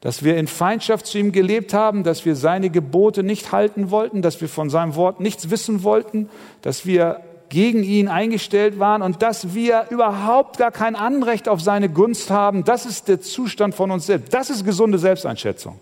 dass 0.00 0.22
wir 0.22 0.36
in 0.36 0.46
Feindschaft 0.46 1.06
zu 1.06 1.18
ihm 1.18 1.32
gelebt 1.32 1.72
haben, 1.74 2.04
dass 2.04 2.24
wir 2.24 2.36
seine 2.36 2.70
Gebote 2.70 3.22
nicht 3.22 3.52
halten 3.52 3.90
wollten, 3.90 4.20
dass 4.20 4.40
wir 4.40 4.48
von 4.48 4.68
seinem 4.68 4.94
Wort 4.96 5.20
nichts 5.20 5.50
wissen 5.50 5.82
wollten, 5.82 6.28
dass 6.60 6.86
wir 6.86 7.20
gegen 7.48 7.82
ihn 7.82 8.08
eingestellt 8.08 8.78
waren 8.78 9.02
und 9.02 9.22
dass 9.22 9.54
wir 9.54 9.86
überhaupt 9.90 10.58
gar 10.58 10.70
kein 10.70 10.96
Anrecht 10.96 11.48
auf 11.48 11.60
seine 11.60 11.88
Gunst 11.88 12.30
haben, 12.30 12.64
das 12.64 12.86
ist 12.86 13.08
der 13.08 13.20
Zustand 13.20 13.74
von 13.74 13.90
uns 13.90 14.06
selbst. 14.06 14.32
Das 14.34 14.50
ist 14.50 14.64
gesunde 14.64 14.98
Selbsteinschätzung, 14.98 15.78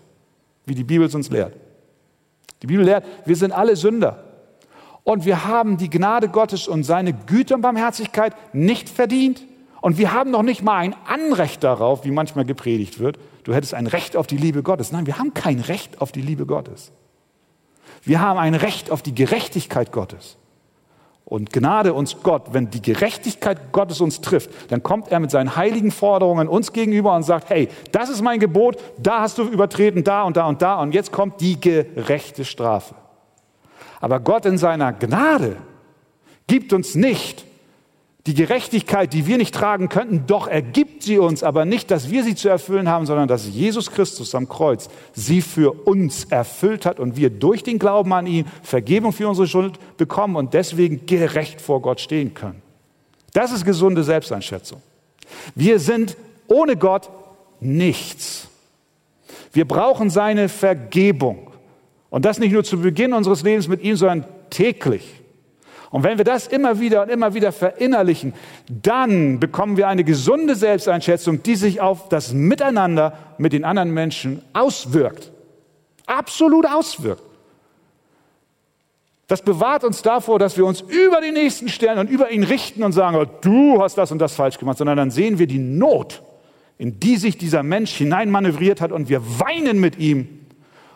wie 0.65 0.75
die 0.75 0.83
Bibel 0.83 1.07
es 1.07 1.15
uns 1.15 1.29
lehrt. 1.29 1.53
Die 2.61 2.67
Bibel 2.67 2.85
lehrt, 2.85 3.05
wir 3.25 3.35
sind 3.35 3.51
alle 3.51 3.75
Sünder. 3.75 4.23
Und 5.03 5.25
wir 5.25 5.45
haben 5.45 5.77
die 5.77 5.89
Gnade 5.89 6.27
Gottes 6.27 6.67
und 6.67 6.83
seine 6.83 7.13
Güte 7.13 7.55
und 7.55 7.61
Barmherzigkeit 7.61 8.33
nicht 8.53 8.89
verdient. 8.89 9.41
Und 9.79 9.97
wir 9.97 10.11
haben 10.11 10.31
noch 10.31 10.43
nicht 10.43 10.63
mal 10.63 10.77
ein 10.79 10.95
Anrecht 11.07 11.63
darauf, 11.63 12.03
wie 12.03 12.11
manchmal 12.11 12.43
gepredigt 12.43 12.99
wird. 12.99 13.17
Du 13.43 13.53
hättest 13.53 13.73
ein 13.73 13.87
Recht 13.87 14.17
auf 14.17 14.27
die 14.27 14.35
Liebe 14.35 14.63
Gottes. 14.63 14.91
Nein, 14.91 15.05
wir 15.05 15.17
haben 15.17 15.33
kein 15.33 15.61
Recht 15.61 16.01
auf 16.01 16.11
die 16.11 16.21
Liebe 16.21 16.45
Gottes. 16.45 16.91
Wir 18.03 18.19
haben 18.19 18.37
ein 18.37 18.55
Recht 18.55 18.91
auf 18.91 19.01
die 19.01 19.15
Gerechtigkeit 19.15 19.91
Gottes. 19.91 20.37
Und 21.29 21.51
Gnade 21.51 21.93
uns 21.93 22.21
Gott, 22.23 22.53
wenn 22.53 22.69
die 22.69 22.81
Gerechtigkeit 22.81 23.73
Gottes 23.73 23.99
uns 23.99 24.21
trifft, 24.21 24.49
dann 24.71 24.81
kommt 24.81 25.11
er 25.11 25.19
mit 25.19 25.29
seinen 25.29 25.57
heiligen 25.57 25.91
Forderungen 25.91 26.47
uns 26.47 26.71
gegenüber 26.71 27.13
und 27.13 27.23
sagt, 27.23 27.49
hey, 27.49 27.67
das 27.91 28.07
ist 28.07 28.21
mein 28.21 28.39
Gebot, 28.39 28.77
da 28.97 29.19
hast 29.19 29.37
du 29.37 29.43
übertreten, 29.43 30.05
da 30.05 30.23
und 30.23 30.37
da 30.37 30.47
und 30.47 30.61
da 30.61 30.79
und 30.79 30.93
jetzt 30.93 31.11
kommt 31.11 31.41
die 31.41 31.59
gerechte 31.59 32.45
Strafe. 32.45 32.95
Aber 33.99 34.21
Gott 34.21 34.45
in 34.45 34.57
seiner 34.57 34.93
Gnade 34.93 35.57
gibt 36.47 36.71
uns 36.71 36.95
nicht 36.95 37.43
die 38.27 38.33
Gerechtigkeit, 38.33 39.13
die 39.13 39.25
wir 39.25 39.37
nicht 39.37 39.55
tragen 39.55 39.87
könnten, 39.87 40.25
doch 40.27 40.47
er 40.47 40.61
gibt 40.61 41.03
sie 41.03 41.17
uns, 41.17 41.43
aber 41.43 41.63
nicht, 41.63 41.89
dass 41.89 42.11
wir 42.11 42.25
sie 42.25 42.35
zu 42.35 42.49
erfüllen 42.49 42.89
haben, 42.89 43.05
sondern 43.05 43.29
dass 43.29 43.47
Jesus 43.47 43.89
Christus 43.89 44.35
am 44.35 44.49
Kreuz 44.49 44.89
sie 45.13 45.41
für 45.41 45.71
uns 45.87 46.25
erfüllt 46.25 46.85
hat 46.85 46.99
und 46.99 47.15
wir 47.15 47.29
durch 47.29 47.63
den 47.63 47.79
Glauben 47.79 48.11
an 48.11 48.27
ihn 48.27 48.45
Vergebung 48.63 49.13
für 49.13 49.29
unsere 49.29 49.47
Schuld 49.47 49.79
bekommen 49.95 50.35
und 50.35 50.53
deswegen 50.53 51.05
gerecht 51.05 51.61
vor 51.61 51.81
Gott 51.81 52.01
stehen 52.01 52.33
können. 52.33 52.61
Das 53.31 53.53
ist 53.53 53.63
gesunde 53.63 54.03
Selbsteinschätzung. 54.03 54.81
Wir 55.55 55.79
sind 55.79 56.17
ohne 56.47 56.75
Gott 56.75 57.09
nichts. 57.61 58.49
Wir 59.53 59.65
brauchen 59.65 60.09
seine 60.09 60.49
Vergebung. 60.49 61.51
Und 62.09 62.25
das 62.25 62.39
nicht 62.39 62.51
nur 62.51 62.65
zu 62.65 62.79
Beginn 62.79 63.13
unseres 63.13 63.43
Lebens 63.43 63.69
mit 63.69 63.81
ihm, 63.83 63.95
sondern 63.95 64.25
täglich. 64.49 65.21
Und 65.89 66.03
wenn 66.03 66.17
wir 66.17 66.25
das 66.25 66.47
immer 66.47 66.79
wieder 66.79 67.03
und 67.03 67.09
immer 67.09 67.33
wieder 67.33 67.51
verinnerlichen, 67.51 68.33
dann 68.69 69.39
bekommen 69.39 69.77
wir 69.77 69.87
eine 69.87 70.03
gesunde 70.03 70.55
Selbsteinschätzung, 70.55 71.43
die 71.43 71.55
sich 71.55 71.79
auf 71.79 72.09
das 72.09 72.33
Miteinander 72.33 73.17
mit 73.37 73.53
den 73.53 73.63
anderen 73.63 73.91
Menschen 73.91 74.41
auswirkt. 74.53 75.31
Absolut 76.05 76.65
auswirkt. 76.65 77.23
Das 79.27 79.41
bewahrt 79.41 79.83
uns 79.83 80.01
davor, 80.01 80.39
dass 80.39 80.57
wir 80.57 80.65
uns 80.65 80.81
über 80.81 81.19
den 81.19 81.33
nächsten 81.33 81.67
stellen 81.67 81.99
und 81.99 82.09
über 82.09 82.31
ihn 82.31 82.43
richten 82.43 82.83
und 82.83 82.93
sagen, 82.93 83.17
oh, 83.17 83.25
du 83.41 83.81
hast 83.81 83.97
das 83.97 84.11
und 84.11 84.19
das 84.19 84.35
falsch 84.35 84.57
gemacht, 84.57 84.77
sondern 84.77 84.95
dann 84.97 85.11
sehen 85.11 85.37
wir 85.37 85.47
die 85.47 85.59
Not, 85.59 86.23
in 86.77 86.99
die 86.99 87.17
sich 87.17 87.37
dieser 87.37 87.61
Mensch 87.61 87.91
hineinmanövriert 87.93 88.79
hat 88.79 88.93
und 88.93 89.09
wir 89.09 89.21
weinen 89.39 89.79
mit 89.79 89.99
ihm. 89.99 90.45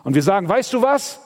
Und 0.02 0.14
wir 0.14 0.22
sagen, 0.22 0.48
weißt 0.48 0.72
du 0.72 0.80
was? 0.80 1.20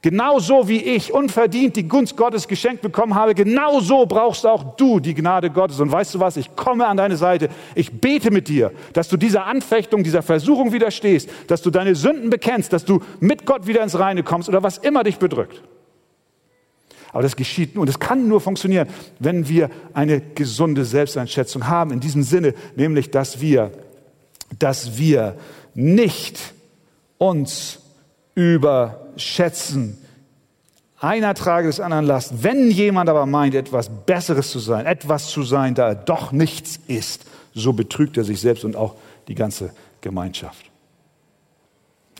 Genauso 0.00 0.68
wie 0.68 0.80
ich 0.80 1.12
unverdient 1.12 1.74
die 1.74 1.88
Gunst 1.88 2.16
Gottes 2.16 2.46
geschenkt 2.46 2.82
bekommen 2.82 3.16
habe, 3.16 3.34
genauso 3.34 4.06
brauchst 4.06 4.46
auch 4.46 4.76
du 4.76 5.00
die 5.00 5.12
Gnade 5.12 5.50
Gottes. 5.50 5.80
Und 5.80 5.90
weißt 5.90 6.14
du 6.14 6.20
was? 6.20 6.36
Ich 6.36 6.54
komme 6.54 6.86
an 6.86 6.96
deine 6.96 7.16
Seite. 7.16 7.48
Ich 7.74 8.00
bete 8.00 8.30
mit 8.30 8.46
dir, 8.46 8.70
dass 8.92 9.08
du 9.08 9.16
dieser 9.16 9.46
Anfechtung, 9.46 10.04
dieser 10.04 10.22
Versuchung 10.22 10.72
widerstehst, 10.72 11.28
dass 11.48 11.62
du 11.62 11.70
deine 11.70 11.96
Sünden 11.96 12.30
bekennst, 12.30 12.72
dass 12.72 12.84
du 12.84 13.00
mit 13.18 13.44
Gott 13.44 13.66
wieder 13.66 13.82
ins 13.82 13.98
Reine 13.98 14.22
kommst 14.22 14.48
oder 14.48 14.62
was 14.62 14.78
immer 14.78 15.02
dich 15.02 15.18
bedrückt. 15.18 15.62
Aber 17.12 17.22
das 17.22 17.34
geschieht 17.34 17.74
nur, 17.74 17.82
und 17.82 17.88
es 17.88 17.98
kann 17.98 18.28
nur 18.28 18.40
funktionieren, 18.40 18.88
wenn 19.18 19.48
wir 19.48 19.70
eine 19.94 20.20
gesunde 20.20 20.84
Selbsteinschätzung 20.84 21.66
haben, 21.66 21.90
in 21.90 21.98
diesem 21.98 22.22
Sinne, 22.22 22.54
nämlich, 22.76 23.10
dass 23.10 23.40
wir, 23.40 23.72
dass 24.58 24.96
wir 24.98 25.36
nicht 25.74 26.38
uns 27.16 27.80
überschätzen. 29.18 29.98
Einer 31.00 31.34
trage 31.34 31.66
des 31.68 31.80
anderen 31.80 32.06
Last. 32.06 32.42
Wenn 32.42 32.70
jemand 32.70 33.08
aber 33.08 33.26
meint, 33.26 33.54
etwas 33.54 33.88
Besseres 33.88 34.50
zu 34.50 34.58
sein, 34.58 34.86
etwas 34.86 35.28
zu 35.28 35.42
sein, 35.42 35.74
da 35.74 35.88
er 35.88 35.94
doch 35.94 36.32
nichts 36.32 36.78
ist, 36.86 37.24
so 37.54 37.72
betrügt 37.72 38.16
er 38.16 38.24
sich 38.24 38.40
selbst 38.40 38.64
und 38.64 38.76
auch 38.76 38.96
die 39.28 39.34
ganze 39.34 39.72
Gemeinschaft. 40.00 40.70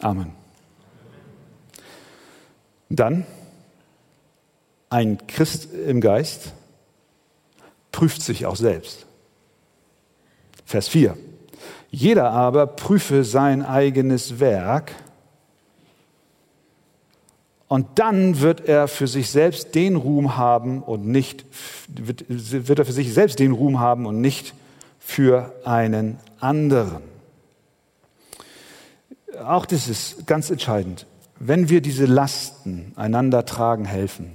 Amen. 0.00 0.32
Dann, 2.88 3.26
ein 4.90 5.18
Christ 5.26 5.72
im 5.72 6.00
Geist 6.00 6.52
prüft 7.92 8.22
sich 8.22 8.46
auch 8.46 8.56
selbst. 8.56 9.06
Vers 10.64 10.88
4. 10.88 11.16
Jeder 11.90 12.30
aber 12.30 12.66
prüfe 12.66 13.24
sein 13.24 13.64
eigenes 13.64 14.40
Werk, 14.40 14.92
und 17.68 17.86
dann 17.96 18.40
wird 18.40 18.66
er 18.66 18.88
für 18.88 19.06
sich 19.06 19.30
selbst 19.30 19.74
den 19.74 19.96
Ruhm 19.96 20.38
haben 20.38 20.82
und 20.82 21.06
nicht, 21.06 21.44
wird, 21.86 22.24
wird 22.28 22.78
er 22.78 22.86
für 22.86 22.92
sich 22.92 23.12
selbst 23.12 23.38
den 23.38 23.52
Ruhm 23.52 23.78
haben 23.78 24.06
und 24.06 24.22
nicht 24.22 24.54
für 24.98 25.54
einen 25.64 26.18
anderen. 26.40 27.02
Auch 29.44 29.66
das 29.66 29.88
ist 29.88 30.26
ganz 30.26 30.48
entscheidend. 30.50 31.06
Wenn 31.38 31.68
wir 31.68 31.82
diese 31.82 32.06
Lasten 32.06 32.92
einander 32.96 33.44
tragen 33.44 33.84
helfen, 33.84 34.32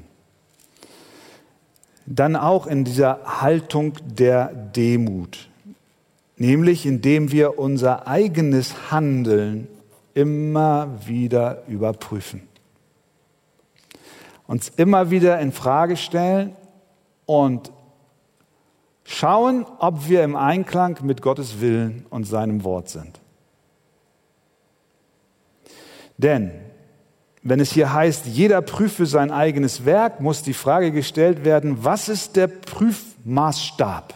dann 2.05 2.35
auch 2.35 2.67
in 2.67 2.83
dieser 2.83 3.41
Haltung 3.41 3.93
der 4.05 4.49
Demut, 4.53 5.49
nämlich 6.37 6.85
indem 6.85 7.31
wir 7.31 7.57
unser 7.57 8.07
eigenes 8.07 8.91
Handeln 8.91 9.67
immer 10.13 10.99
wieder 11.05 11.63
überprüfen 11.67 12.47
uns 14.47 14.69
immer 14.69 15.09
wieder 15.09 15.39
in 15.39 15.51
Frage 15.51 15.97
stellen 15.97 16.55
und 17.25 17.71
schauen, 19.03 19.65
ob 19.79 20.07
wir 20.07 20.23
im 20.23 20.35
Einklang 20.35 20.99
mit 21.03 21.21
Gottes 21.21 21.61
Willen 21.61 22.05
und 22.09 22.25
seinem 22.25 22.63
Wort 22.63 22.89
sind. 22.89 23.19
Denn 26.17 26.51
wenn 27.41 27.59
es 27.59 27.73
hier 27.73 27.93
heißt, 27.93 28.25
jeder 28.25 28.61
prüfe 28.61 29.05
sein 29.05 29.29
eigenes 29.31 29.85
Werk, 29.85 30.21
muss 30.21 30.43
die 30.43 30.53
Frage 30.53 30.91
gestellt 30.91 31.43
werden, 31.43 31.83
was 31.83 32.07
ist 32.07 32.37
der 32.37 32.47
Prüfmaßstab? 32.47 34.13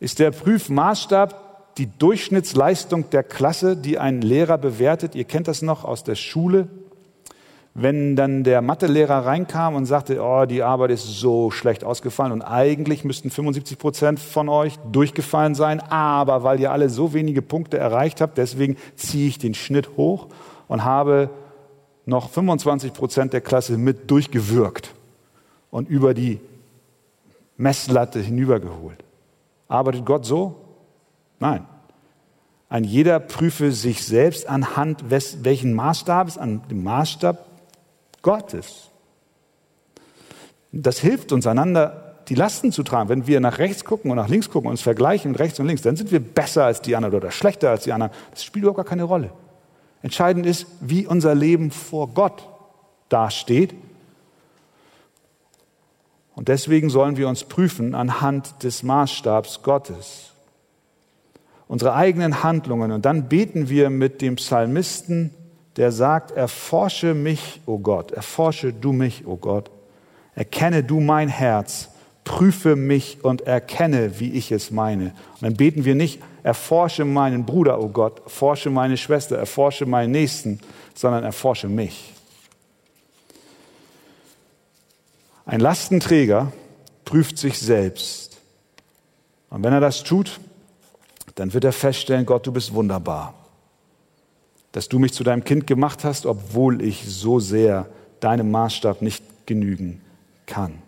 Ist 0.00 0.18
der 0.18 0.32
Prüfmaßstab 0.32 1.76
die 1.76 1.86
Durchschnittsleistung 1.86 3.10
der 3.10 3.22
Klasse, 3.22 3.76
die 3.76 3.98
ein 3.98 4.20
Lehrer 4.20 4.58
bewertet? 4.58 5.14
Ihr 5.14 5.24
kennt 5.24 5.46
das 5.46 5.62
noch 5.62 5.84
aus 5.84 6.02
der 6.02 6.16
Schule 6.16 6.68
wenn 7.82 8.14
dann 8.14 8.44
der 8.44 8.60
Mathelehrer 8.60 9.24
reinkam 9.24 9.74
und 9.74 9.86
sagte, 9.86 10.22
oh, 10.22 10.44
die 10.44 10.62
Arbeit 10.62 10.90
ist 10.90 11.04
so 11.04 11.50
schlecht 11.50 11.82
ausgefallen 11.82 12.32
und 12.32 12.42
eigentlich 12.42 13.04
müssten 13.04 13.30
75 13.30 13.78
Prozent 13.78 14.20
von 14.20 14.50
euch 14.50 14.76
durchgefallen 14.92 15.54
sein, 15.54 15.80
aber 15.80 16.42
weil 16.42 16.60
ihr 16.60 16.72
alle 16.72 16.90
so 16.90 17.14
wenige 17.14 17.40
Punkte 17.40 17.78
erreicht 17.78 18.20
habt, 18.20 18.36
deswegen 18.36 18.76
ziehe 18.96 19.28
ich 19.28 19.38
den 19.38 19.54
Schnitt 19.54 19.96
hoch 19.96 20.28
und 20.68 20.84
habe 20.84 21.30
noch 22.04 22.28
25 22.28 22.92
Prozent 22.92 23.32
der 23.32 23.40
Klasse 23.40 23.78
mit 23.78 24.10
durchgewirkt 24.10 24.94
und 25.70 25.88
über 25.88 26.12
die 26.12 26.38
Messlatte 27.56 28.20
hinübergeholt. 28.20 29.02
Arbeitet 29.68 30.04
Gott 30.04 30.26
so? 30.26 30.56
Nein. 31.38 31.64
Ein 32.68 32.84
jeder 32.84 33.20
prüfe 33.20 33.72
sich 33.72 34.04
selbst 34.04 34.48
anhand 34.48 35.10
welchen 35.10 35.74
Maßstabes, 35.74 36.38
an 36.38 36.62
dem 36.70 36.84
Maßstab 36.84 37.49
Gottes. 38.22 38.90
Das 40.72 40.98
hilft 40.98 41.32
uns 41.32 41.46
einander, 41.46 42.10
die 42.28 42.34
Lasten 42.34 42.70
zu 42.70 42.82
tragen. 42.82 43.08
Wenn 43.08 43.26
wir 43.26 43.40
nach 43.40 43.58
rechts 43.58 43.84
gucken 43.84 44.10
und 44.10 44.16
nach 44.16 44.28
links 44.28 44.50
gucken 44.50 44.68
und 44.68 44.72
uns 44.72 44.82
vergleichen 44.82 45.32
mit 45.32 45.40
rechts 45.40 45.58
und 45.58 45.66
links, 45.66 45.82
dann 45.82 45.96
sind 45.96 46.12
wir 46.12 46.20
besser 46.20 46.64
als 46.64 46.80
die 46.80 46.94
anderen 46.94 47.16
oder 47.16 47.30
schlechter 47.30 47.70
als 47.70 47.84
die 47.84 47.92
anderen. 47.92 48.12
Das 48.30 48.44
spielt 48.44 48.62
überhaupt 48.62 48.76
gar 48.76 48.84
keine 48.84 49.02
Rolle. 49.02 49.32
Entscheidend 50.02 50.46
ist, 50.46 50.66
wie 50.80 51.06
unser 51.06 51.34
Leben 51.34 51.70
vor 51.70 52.08
Gott 52.08 52.48
dasteht. 53.08 53.74
Und 56.34 56.48
deswegen 56.48 56.88
sollen 56.88 57.16
wir 57.16 57.28
uns 57.28 57.44
prüfen 57.44 57.94
anhand 57.94 58.62
des 58.62 58.82
Maßstabs 58.82 59.62
Gottes. 59.62 60.30
Unsere 61.66 61.94
eigenen 61.94 62.42
Handlungen. 62.42 62.92
Und 62.92 63.04
dann 63.04 63.28
beten 63.28 63.68
wir 63.68 63.90
mit 63.90 64.22
dem 64.22 64.36
Psalmisten 64.36 65.34
der 65.76 65.92
sagt, 65.92 66.32
erforsche 66.32 67.14
mich, 67.14 67.60
o 67.66 67.74
oh 67.74 67.78
Gott, 67.78 68.10
erforsche 68.12 68.72
du 68.72 68.92
mich, 68.92 69.26
o 69.26 69.32
oh 69.32 69.36
Gott, 69.36 69.70
erkenne 70.34 70.82
du 70.82 71.00
mein 71.00 71.28
Herz, 71.28 71.90
prüfe 72.24 72.76
mich 72.76 73.24
und 73.24 73.42
erkenne, 73.42 74.18
wie 74.18 74.32
ich 74.32 74.52
es 74.52 74.70
meine. 74.70 75.14
Und 75.34 75.42
dann 75.42 75.54
beten 75.54 75.84
wir 75.84 75.94
nicht, 75.94 76.20
erforsche 76.42 77.04
meinen 77.04 77.46
Bruder, 77.46 77.80
o 77.80 77.84
oh 77.84 77.88
Gott, 77.88 78.20
erforsche 78.24 78.70
meine 78.70 78.96
Schwester, 78.96 79.38
erforsche 79.38 79.86
meinen 79.86 80.10
Nächsten, 80.10 80.60
sondern 80.94 81.24
erforsche 81.24 81.68
mich. 81.68 82.14
Ein 85.46 85.60
Lastenträger 85.60 86.52
prüft 87.04 87.38
sich 87.38 87.58
selbst. 87.58 88.38
Und 89.48 89.64
wenn 89.64 89.72
er 89.72 89.80
das 89.80 90.04
tut, 90.04 90.38
dann 91.34 91.52
wird 91.52 91.64
er 91.64 91.72
feststellen, 91.72 92.26
Gott, 92.26 92.46
du 92.46 92.52
bist 92.52 92.72
wunderbar 92.72 93.39
dass 94.72 94.88
du 94.88 94.98
mich 94.98 95.12
zu 95.12 95.24
deinem 95.24 95.44
Kind 95.44 95.66
gemacht 95.66 96.04
hast, 96.04 96.26
obwohl 96.26 96.82
ich 96.82 97.04
so 97.06 97.40
sehr 97.40 97.88
deinem 98.20 98.50
Maßstab 98.50 99.02
nicht 99.02 99.24
genügen 99.46 100.00
kann. 100.46 100.82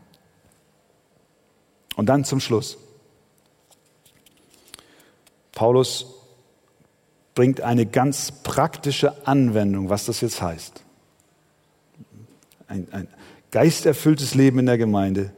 Und 1.96 2.06
dann 2.06 2.24
zum 2.24 2.40
Schluss. 2.40 2.78
Paulus 5.52 6.06
bringt 7.34 7.60
eine 7.60 7.86
ganz 7.86 8.32
praktische 8.32 9.26
Anwendung, 9.26 9.88
was 9.88 10.06
das 10.06 10.20
jetzt 10.20 10.40
heißt. 10.42 10.82
Ein, 12.68 12.88
ein 12.92 13.08
geisterfülltes 13.50 14.34
Leben 14.34 14.58
in 14.60 14.66
der 14.66 14.78
Gemeinde 14.78 15.32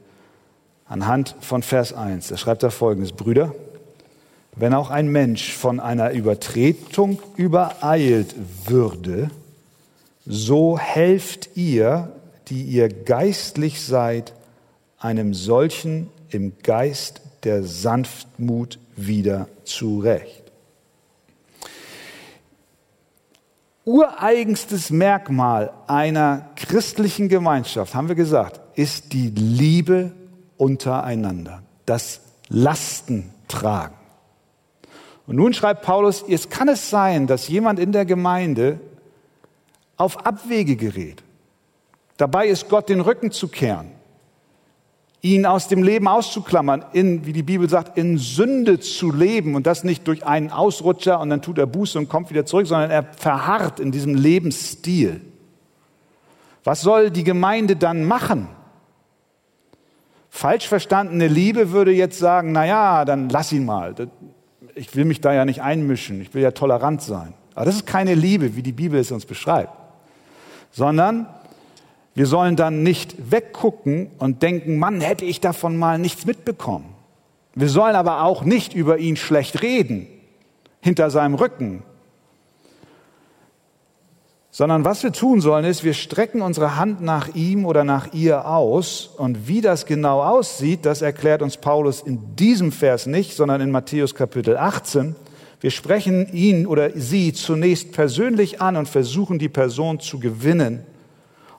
anhand 0.86 1.34
von 1.40 1.62
Vers 1.62 1.92
1. 1.92 2.28
Da 2.28 2.36
schreibt 2.36 2.62
er 2.62 2.70
folgendes, 2.70 3.12
Brüder, 3.12 3.54
wenn 4.56 4.74
auch 4.74 4.90
ein 4.90 5.08
Mensch 5.08 5.52
von 5.52 5.80
einer 5.80 6.10
Übertretung 6.10 7.20
übereilt 7.36 8.34
würde, 8.66 9.30
so 10.26 10.78
helft 10.78 11.56
ihr 11.56 12.12
die 12.48 12.62
ihr 12.62 12.88
geistlich 12.88 13.82
seid, 13.84 14.32
einem 14.98 15.34
solchen 15.34 16.10
im 16.30 16.54
Geist 16.62 17.20
der 17.44 17.62
Sanftmut 17.62 18.78
wieder 18.96 19.48
zurecht. 19.64 20.42
Ureigenstes 23.84 24.90
Merkmal 24.90 25.72
einer 25.86 26.48
christlichen 26.56 27.28
Gemeinschaft, 27.28 27.94
haben 27.94 28.08
wir 28.08 28.14
gesagt, 28.14 28.60
ist 28.78 29.12
die 29.12 29.28
Liebe 29.28 30.12
untereinander, 30.56 31.62
das 31.84 32.20
Lastentragen. 32.48 34.03
Und 35.26 35.36
nun 35.36 35.54
schreibt 35.54 35.82
Paulus, 35.82 36.24
jetzt 36.28 36.50
kann 36.50 36.68
es 36.68 36.90
sein, 36.90 37.26
dass 37.26 37.48
jemand 37.48 37.78
in 37.78 37.92
der 37.92 38.04
Gemeinde 38.04 38.78
auf 39.96 40.26
Abwege 40.26 40.76
gerät. 40.76 41.22
Dabei 42.16 42.46
ist 42.48 42.68
Gott 42.68 42.88
den 42.88 43.00
Rücken 43.00 43.30
zu 43.30 43.48
kehren, 43.48 43.90
ihn 45.22 45.46
aus 45.46 45.68
dem 45.68 45.82
Leben 45.82 46.06
auszuklammern, 46.06 46.84
in, 46.92 47.26
wie 47.26 47.32
die 47.32 47.42
Bibel 47.42 47.68
sagt, 47.68 47.96
in 47.96 48.18
Sünde 48.18 48.78
zu 48.78 49.10
leben 49.10 49.54
und 49.54 49.66
das 49.66 49.82
nicht 49.82 50.06
durch 50.06 50.24
einen 50.24 50.50
Ausrutscher 50.50 51.18
und 51.20 51.30
dann 51.30 51.42
tut 51.42 51.58
er 51.58 51.66
Buße 51.66 51.98
und 51.98 52.08
kommt 52.08 52.30
wieder 52.30 52.44
zurück, 52.44 52.66
sondern 52.66 52.90
er 52.90 53.02
verharrt 53.02 53.80
in 53.80 53.90
diesem 53.90 54.14
Lebensstil. 54.14 55.22
Was 56.62 56.82
soll 56.82 57.10
die 57.10 57.24
Gemeinde 57.24 57.76
dann 57.76 58.04
machen? 58.04 58.48
Falsch 60.30 60.68
verstandene 60.68 61.28
Liebe 61.28 61.72
würde 61.72 61.92
jetzt 61.92 62.18
sagen, 62.18 62.52
na 62.52 62.66
ja, 62.66 63.04
dann 63.04 63.28
lass 63.28 63.52
ihn 63.52 63.64
mal. 63.64 63.94
Ich 64.74 64.94
will 64.96 65.04
mich 65.04 65.20
da 65.20 65.32
ja 65.32 65.44
nicht 65.44 65.62
einmischen. 65.62 66.20
Ich 66.20 66.34
will 66.34 66.42
ja 66.42 66.50
tolerant 66.50 67.02
sein. 67.02 67.34
Aber 67.54 67.64
das 67.64 67.76
ist 67.76 67.86
keine 67.86 68.14
Liebe, 68.14 68.56
wie 68.56 68.62
die 68.62 68.72
Bibel 68.72 68.98
es 68.98 69.12
uns 69.12 69.26
beschreibt. 69.26 69.72
Sondern 70.72 71.26
wir 72.14 72.26
sollen 72.26 72.56
dann 72.56 72.82
nicht 72.82 73.30
weggucken 73.30 74.10
und 74.18 74.42
denken, 74.42 74.78
Mann, 74.78 75.00
hätte 75.00 75.24
ich 75.24 75.40
davon 75.40 75.76
mal 75.76 75.98
nichts 75.98 76.26
mitbekommen. 76.26 76.94
Wir 77.54 77.68
sollen 77.68 77.94
aber 77.94 78.22
auch 78.22 78.44
nicht 78.44 78.74
über 78.74 78.98
ihn 78.98 79.16
schlecht 79.16 79.62
reden, 79.62 80.08
hinter 80.80 81.10
seinem 81.10 81.34
Rücken, 81.34 81.82
sondern 84.56 84.84
was 84.84 85.02
wir 85.02 85.10
tun 85.10 85.40
sollen, 85.40 85.64
ist, 85.64 85.82
wir 85.82 85.94
strecken 85.94 86.40
unsere 86.40 86.76
Hand 86.76 87.00
nach 87.00 87.34
ihm 87.34 87.66
oder 87.66 87.82
nach 87.82 88.12
ihr 88.12 88.46
aus. 88.46 89.10
Und 89.16 89.48
wie 89.48 89.60
das 89.60 89.84
genau 89.84 90.22
aussieht, 90.22 90.86
das 90.86 91.02
erklärt 91.02 91.42
uns 91.42 91.56
Paulus 91.56 92.00
in 92.00 92.36
diesem 92.36 92.70
Vers 92.70 93.06
nicht, 93.06 93.34
sondern 93.34 93.60
in 93.60 93.72
Matthäus 93.72 94.14
Kapitel 94.14 94.56
18. 94.56 95.16
Wir 95.58 95.72
sprechen 95.72 96.32
ihn 96.32 96.68
oder 96.68 96.92
sie 96.94 97.32
zunächst 97.32 97.90
persönlich 97.90 98.62
an 98.62 98.76
und 98.76 98.88
versuchen 98.88 99.40
die 99.40 99.48
Person 99.48 99.98
zu 99.98 100.20
gewinnen. 100.20 100.84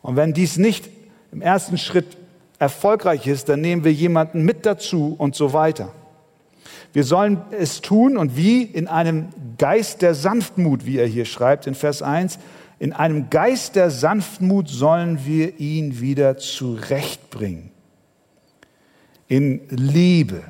Und 0.01 0.15
wenn 0.15 0.31
dies 0.31 0.55
nicht 0.55 0.87
im 1.33 1.41
ersten 1.41 1.77
Schritt 1.77 2.15
erfolgreich 2.59 3.27
ist, 3.27 3.49
dann 3.49 3.59
nehmen 3.59 3.83
wir 3.83 3.91
jemanden 3.91 4.43
mit 4.43 4.65
dazu 4.65 5.15
und 5.17 5.35
so 5.35 5.51
weiter. 5.51 5.91
Wir 6.93 7.03
sollen 7.03 7.41
es 7.51 7.81
tun 7.81 8.15
und 8.15 8.37
wie 8.37 8.63
in 8.63 8.87
einem 8.87 9.27
Geist 9.57 10.01
der 10.01 10.15
Sanftmut, 10.15 10.85
wie 10.85 10.97
er 10.97 11.07
hier 11.07 11.25
schreibt 11.25 11.67
in 11.67 11.75
Vers 11.75 12.01
1, 12.01 12.39
in 12.79 12.93
einem 12.93 13.29
Geist 13.29 13.75
der 13.75 13.89
Sanftmut 13.89 14.67
sollen 14.67 15.25
wir 15.25 15.59
ihn 15.59 15.99
wieder 15.99 16.37
zurechtbringen. 16.37 17.71
In 19.27 19.61
Liebe. 19.69 20.43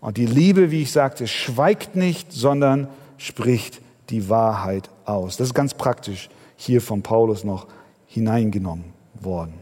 Und 0.00 0.16
die 0.16 0.26
Liebe, 0.26 0.70
wie 0.70 0.82
ich 0.82 0.92
sagte, 0.92 1.26
schweigt 1.26 1.96
nicht, 1.96 2.32
sondern 2.32 2.88
spricht 3.16 3.80
die 4.10 4.28
Wahrheit 4.28 4.90
aus. 5.04 5.36
Das 5.36 5.48
ist 5.48 5.54
ganz 5.54 5.74
praktisch 5.74 6.28
hier 6.56 6.80
von 6.80 7.02
Paulus 7.02 7.44
noch 7.44 7.66
hineingenommen 8.06 8.92
worden. 9.14 9.54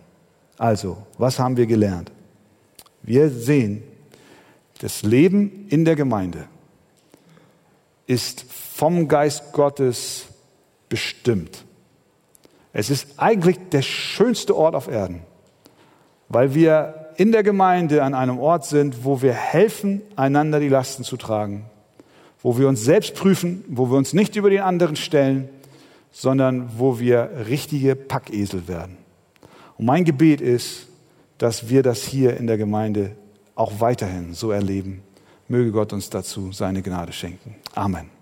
Also, 0.59 1.07
was 1.19 1.39
haben 1.39 1.57
wir 1.57 1.67
gelernt? 1.67 2.11
Wir 3.03 3.31
sehen, 3.31 3.83
das 4.81 5.03
Leben 5.03 5.67
in 5.69 5.85
der 5.85 5.97
Gemeinde 5.97 6.49
ist 8.07 8.45
vom 8.51 9.09
Geist 9.09 9.53
Gottes 9.53 10.27
bestimmt. 10.89 11.65
Es 12.79 12.91
ist 12.91 13.15
eigentlich 13.17 13.57
der 13.71 13.81
schönste 13.81 14.55
Ort 14.55 14.75
auf 14.75 14.87
Erden, 14.87 15.23
weil 16.29 16.55
wir 16.55 17.07
in 17.17 17.33
der 17.33 17.43
Gemeinde 17.43 18.03
an 18.03 18.13
einem 18.13 18.39
Ort 18.39 18.67
sind, 18.67 19.03
wo 19.03 19.23
wir 19.23 19.33
helfen, 19.33 20.03
einander 20.15 20.61
die 20.61 20.69
Lasten 20.69 21.03
zu 21.03 21.17
tragen, 21.17 21.65
wo 22.43 22.59
wir 22.59 22.69
uns 22.69 22.85
selbst 22.85 23.15
prüfen, 23.15 23.65
wo 23.67 23.87
wir 23.87 23.97
uns 23.97 24.13
nicht 24.13 24.37
über 24.37 24.51
den 24.51 24.61
anderen 24.61 24.95
stellen, 24.95 25.49
sondern 26.11 26.69
wo 26.77 26.99
wir 27.01 27.47
richtige 27.49 27.97
Packesel 27.97 28.69
werden. 28.69 28.99
Und 29.79 29.87
mein 29.87 30.05
Gebet 30.05 30.43
ist, 30.43 30.87
dass 31.39 31.71
wir 31.71 31.83
das 31.83 32.03
hier 32.03 32.37
in 32.37 32.47
der 32.47 32.59
Gemeinde 32.59 33.17
auch 33.55 33.81
weiterhin 33.81 34.35
so 34.35 34.51
erleben. 34.51 35.03
Möge 35.49 35.73
Gott 35.73 35.95
uns 35.95 36.11
dazu 36.11 36.53
seine 36.53 36.83
Gnade 36.83 37.15
schenken. 37.15 37.55
Amen. 37.75 38.16